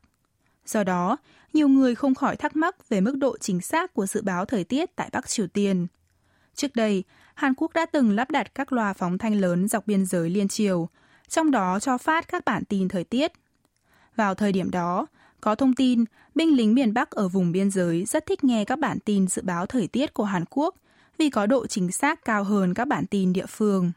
Do 0.66 0.84
đó, 0.84 1.16
nhiều 1.52 1.68
người 1.68 1.94
không 1.94 2.14
khỏi 2.14 2.36
thắc 2.36 2.56
mắc 2.56 2.88
về 2.88 3.00
mức 3.00 3.16
độ 3.16 3.36
chính 3.38 3.60
xác 3.60 3.94
của 3.94 4.06
dự 4.06 4.22
báo 4.22 4.44
thời 4.44 4.64
tiết 4.64 4.96
tại 4.96 5.10
Bắc 5.12 5.28
Triều 5.28 5.46
Tiên. 5.46 5.86
Trước 6.54 6.76
đây, 6.76 7.04
Hàn 7.34 7.54
Quốc 7.54 7.72
đã 7.74 7.86
từng 7.86 8.10
lắp 8.10 8.30
đặt 8.30 8.54
các 8.54 8.72
loa 8.72 8.92
phóng 8.92 9.18
thanh 9.18 9.34
lớn 9.34 9.68
dọc 9.68 9.86
biên 9.86 10.06
giới 10.06 10.30
liên 10.30 10.48
triều, 10.48 10.88
trong 11.28 11.50
đó 11.50 11.80
cho 11.80 11.98
phát 11.98 12.28
các 12.28 12.44
bản 12.44 12.64
tin 12.64 12.88
thời 12.88 13.04
tiết. 13.04 13.32
Vào 14.16 14.34
thời 14.34 14.52
điểm 14.52 14.70
đó, 14.70 15.06
có 15.41 15.55
thông 15.55 15.73
tin 15.73 16.05
binh 16.35 16.55
lính 16.55 16.73
miền 16.73 16.93
Bắc 16.93 17.11
ở 17.11 17.27
vùng 17.27 17.51
biên 17.51 17.71
giới 17.71 18.05
rất 18.05 18.25
thích 18.25 18.43
nghe 18.43 18.65
các 18.65 18.79
bản 18.79 18.99
tin 18.99 19.27
dự 19.27 19.41
báo 19.41 19.65
thời 19.65 19.87
tiết 19.87 20.13
của 20.13 20.23
Hàn 20.23 20.43
Quốc 20.49 20.75
vì 21.17 21.29
có 21.29 21.45
độ 21.45 21.67
chính 21.67 21.91
xác 21.91 22.25
cao 22.25 22.43
hơn 22.43 22.73
các 22.73 22.87
bản 22.87 23.05
tin 23.07 23.33
địa 23.33 23.45
phương. 23.45 23.91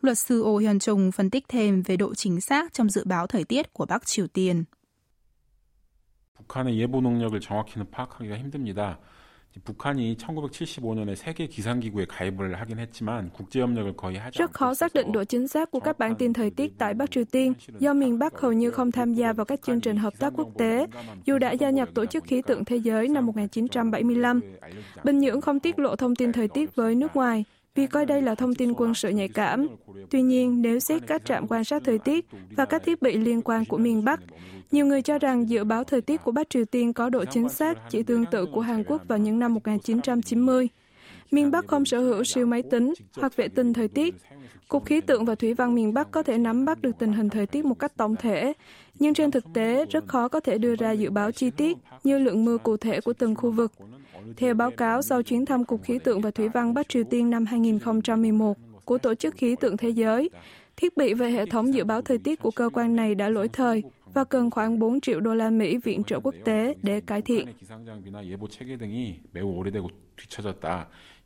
Luật 0.00 0.18
sư 0.18 0.42
Oh 0.42 0.60
Hyun 0.60 0.78
Chung 0.78 1.12
phân 1.12 1.30
tích 1.30 1.44
thêm 1.48 1.82
về 1.82 1.96
độ 1.96 2.14
chính 2.14 2.40
xác 2.40 2.72
trong 2.72 2.88
dự 2.88 3.04
báo 3.04 3.26
thời 3.26 3.44
tiết 3.44 3.72
của 3.72 3.86
Bắc 3.86 4.06
Triều 4.06 4.26
Tiên. 4.26 4.64
북한의 6.34 6.78
예보 6.78 7.00
능력을 7.00 7.40
정확히는 7.40 7.90
파악하기가 7.90 8.36
힘듭니다. 8.36 8.98
Rất 14.33 14.51
khó 14.53 14.73
xác 14.73 14.93
định 14.93 15.11
độ 15.11 15.23
chính 15.23 15.47
xác 15.47 15.71
của 15.71 15.79
các 15.79 15.99
bản 15.99 16.15
tin 16.15 16.33
thời 16.33 16.49
tiết 16.49 16.77
tại 16.77 16.93
Bắc 16.93 17.11
Triều 17.11 17.25
Tiên 17.25 17.53
do 17.79 17.93
miền 17.93 18.19
Bắc 18.19 18.41
hầu 18.41 18.53
như 18.53 18.71
không 18.71 18.91
tham 18.91 19.13
gia 19.13 19.33
vào 19.33 19.45
các 19.45 19.61
chương 19.61 19.81
trình 19.81 19.97
hợp 19.97 20.13
tác 20.19 20.33
quốc 20.35 20.49
tế, 20.57 20.87
dù 21.25 21.37
đã 21.37 21.51
gia 21.51 21.69
nhập 21.69 21.89
Tổ 21.93 22.05
chức 22.05 22.23
Khí 22.23 22.41
tượng 22.41 22.65
Thế 22.65 22.75
giới 22.75 23.07
năm 23.07 23.25
1975. 23.25 24.41
Bình 25.03 25.19
Nhưỡng 25.19 25.41
không 25.41 25.59
tiết 25.59 25.79
lộ 25.79 25.95
thông 25.95 26.15
tin 26.15 26.31
thời 26.31 26.47
tiết 26.47 26.75
với 26.75 26.95
nước 26.95 27.15
ngoài 27.15 27.45
vì 27.75 27.87
coi 27.87 28.05
đây 28.05 28.21
là 28.21 28.35
thông 28.35 28.55
tin 28.55 28.73
quân 28.73 28.93
sự 28.93 29.09
nhạy 29.09 29.27
cảm. 29.27 29.67
Tuy 30.09 30.21
nhiên, 30.21 30.61
nếu 30.61 30.79
xét 30.79 31.01
các 31.07 31.25
trạm 31.25 31.47
quan 31.47 31.63
sát 31.63 31.81
thời 31.85 31.99
tiết 31.99 32.25
và 32.55 32.65
các 32.65 32.83
thiết 32.85 33.01
bị 33.01 33.17
liên 33.17 33.41
quan 33.41 33.65
của 33.65 33.77
miền 33.77 34.05
Bắc, 34.05 34.19
nhiều 34.71 34.85
người 34.85 35.01
cho 35.01 35.19
rằng 35.19 35.49
dự 35.49 35.63
báo 35.63 35.83
thời 35.83 36.01
tiết 36.01 36.23
của 36.23 36.31
Bắc 36.31 36.49
Triều 36.49 36.65
Tiên 36.65 36.93
có 36.93 37.09
độ 37.09 37.25
chính 37.25 37.49
xác 37.49 37.89
chỉ 37.89 38.03
tương 38.03 38.25
tự 38.25 38.45
của 38.45 38.61
Hàn 38.61 38.83
Quốc 38.83 39.01
vào 39.07 39.17
những 39.17 39.39
năm 39.39 39.53
1990. 39.53 40.67
Miền 41.31 41.51
Bắc 41.51 41.67
không 41.67 41.85
sở 41.85 41.99
hữu 41.99 42.23
siêu 42.23 42.45
máy 42.45 42.63
tính 42.63 42.93
hoặc 43.15 43.35
vệ 43.35 43.47
tinh 43.47 43.73
thời 43.73 43.87
tiết. 43.87 44.15
Cục 44.67 44.85
Khí 44.85 45.01
tượng 45.01 45.25
và 45.25 45.35
Thủy 45.35 45.53
văn 45.53 45.75
miền 45.75 45.93
Bắc 45.93 46.11
có 46.11 46.23
thể 46.23 46.37
nắm 46.37 46.65
bắt 46.65 46.81
được 46.81 46.91
tình 46.99 47.13
hình 47.13 47.29
thời 47.29 47.45
tiết 47.45 47.65
một 47.65 47.79
cách 47.79 47.97
tổng 47.97 48.15
thể, 48.15 48.53
nhưng 48.99 49.13
trên 49.13 49.31
thực 49.31 49.45
tế 49.53 49.85
rất 49.85 50.07
khó 50.07 50.27
có 50.27 50.39
thể 50.39 50.57
đưa 50.57 50.75
ra 50.75 50.91
dự 50.91 51.09
báo 51.09 51.31
chi 51.31 51.49
tiết 51.49 51.77
như 52.03 52.19
lượng 52.19 52.45
mưa 52.45 52.57
cụ 52.57 52.77
thể 52.77 53.01
của 53.01 53.13
từng 53.13 53.35
khu 53.35 53.51
vực. 53.51 53.71
Theo 54.37 54.53
báo 54.53 54.71
cáo 54.71 55.01
sau 55.01 55.23
chuyến 55.23 55.45
thăm 55.45 55.63
Cục 55.63 55.83
Khí 55.83 55.99
tượng 55.99 56.21
và 56.21 56.31
Thủy 56.31 56.49
văn 56.49 56.73
Bắc 56.73 56.89
Triều 56.89 57.03
Tiên 57.03 57.29
năm 57.29 57.45
2011 57.45 58.57
của 58.85 58.97
Tổ 58.97 59.15
chức 59.15 59.35
Khí 59.35 59.55
tượng 59.55 59.77
Thế 59.77 59.89
giới, 59.89 60.29
thiết 60.77 60.97
bị 60.97 61.13
và 61.13 61.27
hệ 61.27 61.45
thống 61.45 61.73
dự 61.73 61.83
báo 61.83 62.01
thời 62.01 62.17
tiết 62.17 62.39
của 62.39 62.51
cơ 62.51 62.69
quan 62.73 62.95
này 62.95 63.15
đã 63.15 63.29
lỗi 63.29 63.47
thời 63.47 63.83
và 64.13 64.23
cần 64.23 64.51
khoảng 64.51 64.79
4 64.79 65.01
triệu 65.01 65.19
đô 65.19 65.35
la 65.35 65.49
Mỹ 65.49 65.77
viện 65.77 66.03
trợ 66.03 66.19
quốc 66.19 66.35
tế 66.45 66.75
để 66.83 67.01
cải 67.01 67.21
thiện. 67.21 67.47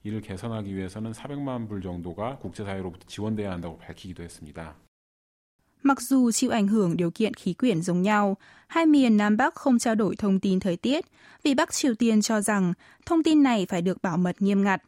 이를 0.04 0.20
개선하기 0.20 0.74
위해서는 0.74 1.12
400만 1.12 1.68
불 1.68 1.82
정도가 1.82 2.38
국제사회로부터 2.38 3.06
지원돼야 3.06 3.50
한다고 3.52 3.78
밝히기도 3.78 4.22
했습니다. 4.22 4.74
Mặc 5.82 6.00
dù 6.00 6.30
chịu 6.30 6.50
ảnh 6.50 6.68
hưởng 6.68 6.96
điều 6.96 7.10
kiện 7.10 7.34
khí 7.34 7.54
quyển 7.54 7.82
giống 7.82 8.02
nhau, 8.02 8.36
hai 8.66 8.86
miền 8.86 9.16
Nam 9.16 9.36
Bắc 9.36 9.54
không 9.54 9.78
trao 9.78 9.94
đổi 9.94 10.16
thông 10.16 10.40
tin 10.40 10.60
thời 10.60 10.76
tiết 10.76 11.04
vì 11.42 11.54
Bắc 11.54 11.72
Triều 11.72 11.94
Tiên 11.94 12.22
cho 12.22 12.40
rằng 12.40 12.72
thông 13.06 13.22
tin 13.22 13.42
này 13.42 13.66
phải 13.68 13.82
được 13.82 14.02
bảo 14.02 14.16
mật 14.16 14.42
nghiêm 14.42 14.64
ngặt. 14.64 14.82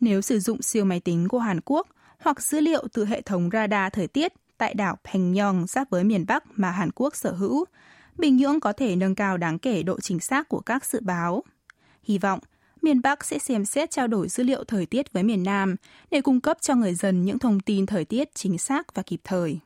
Nếu 0.00 0.20
sử 0.20 0.40
dụng 0.40 0.62
siêu 0.62 0.84
máy 0.84 1.00
tính 1.00 1.28
của 1.28 1.38
Hàn 1.38 1.60
Quốc 1.64 1.86
hoặc 2.18 2.42
dữ 2.42 2.60
liệu 2.60 2.88
từ 2.92 3.06
hệ 3.06 3.22
thống 3.22 3.50
radar 3.52 3.92
thời 3.92 4.06
tiết 4.06 4.32
tại 4.58 4.74
đảo 4.74 4.96
Pengyong 5.04 5.66
giáp 5.66 5.90
với 5.90 6.04
miền 6.04 6.24
Bắc 6.26 6.44
mà 6.56 6.70
Hàn 6.70 6.90
Quốc 6.94 7.16
sở 7.16 7.32
hữu, 7.32 7.64
Bình 8.18 8.36
Nhưỡng 8.36 8.60
có 8.60 8.72
thể 8.72 8.96
nâng 8.96 9.14
cao 9.14 9.36
đáng 9.36 9.58
kể 9.58 9.82
độ 9.82 10.00
chính 10.00 10.20
xác 10.20 10.48
của 10.48 10.60
các 10.60 10.84
dự 10.84 11.00
báo. 11.02 11.42
Hy 12.02 12.18
vọng 12.18 12.40
miền 12.87 13.01
Bắc 13.01 13.25
sẽ 13.25 13.39
xem 13.39 13.65
xét 13.65 13.91
trao 13.91 14.07
đổi 14.07 14.29
dữ 14.29 14.43
liệu 14.43 14.63
thời 14.63 14.85
tiết 14.85 15.13
với 15.13 15.23
miền 15.23 15.43
Nam 15.43 15.75
để 16.11 16.21
cung 16.21 16.41
cấp 16.41 16.57
cho 16.61 16.75
người 16.75 16.93
dân 16.93 17.25
những 17.25 17.39
thông 17.39 17.59
tin 17.59 17.85
thời 17.85 18.05
tiết 18.05 18.35
chính 18.35 18.57
xác 18.57 18.95
và 18.95 19.03
kịp 19.03 19.19
thời. 19.23 19.59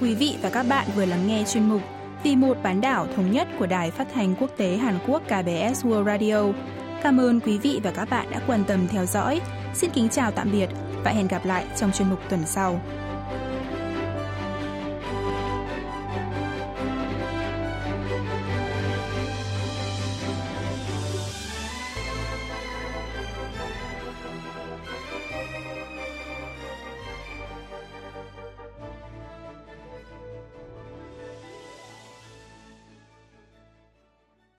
Quý 0.00 0.14
vị 0.14 0.36
và 0.42 0.50
các 0.50 0.62
bạn 0.68 0.88
vừa 0.96 1.04
lắng 1.04 1.26
nghe 1.26 1.44
chuyên 1.52 1.68
mục 1.68 1.82
Vì 2.24 2.36
một 2.36 2.56
bán 2.62 2.80
đảo 2.80 3.06
thống 3.16 3.32
nhất 3.32 3.48
của 3.58 3.66
Đài 3.66 3.90
Phát 3.90 4.08
thanh 4.14 4.34
Quốc 4.40 4.50
tế 4.56 4.76
Hàn 4.76 4.98
Quốc 5.06 5.22
KBS 5.26 5.84
World 5.84 6.04
Radio. 6.04 6.52
Cảm 7.02 7.20
ơn 7.20 7.40
quý 7.40 7.58
vị 7.58 7.80
và 7.84 7.90
các 7.90 8.10
bạn 8.10 8.26
đã 8.30 8.40
quan 8.46 8.64
tâm 8.64 8.88
theo 8.88 9.06
dõi. 9.06 9.40
Xin 9.74 9.90
kính 9.90 10.08
chào 10.08 10.30
tạm 10.30 10.48
biệt 10.52 10.68
và 11.04 11.10
hẹn 11.10 11.28
gặp 11.28 11.46
lại 11.46 11.66
trong 11.76 11.92
chuyên 11.92 12.10
mục 12.10 12.18
tuần 12.28 12.40
sau. 12.46 12.80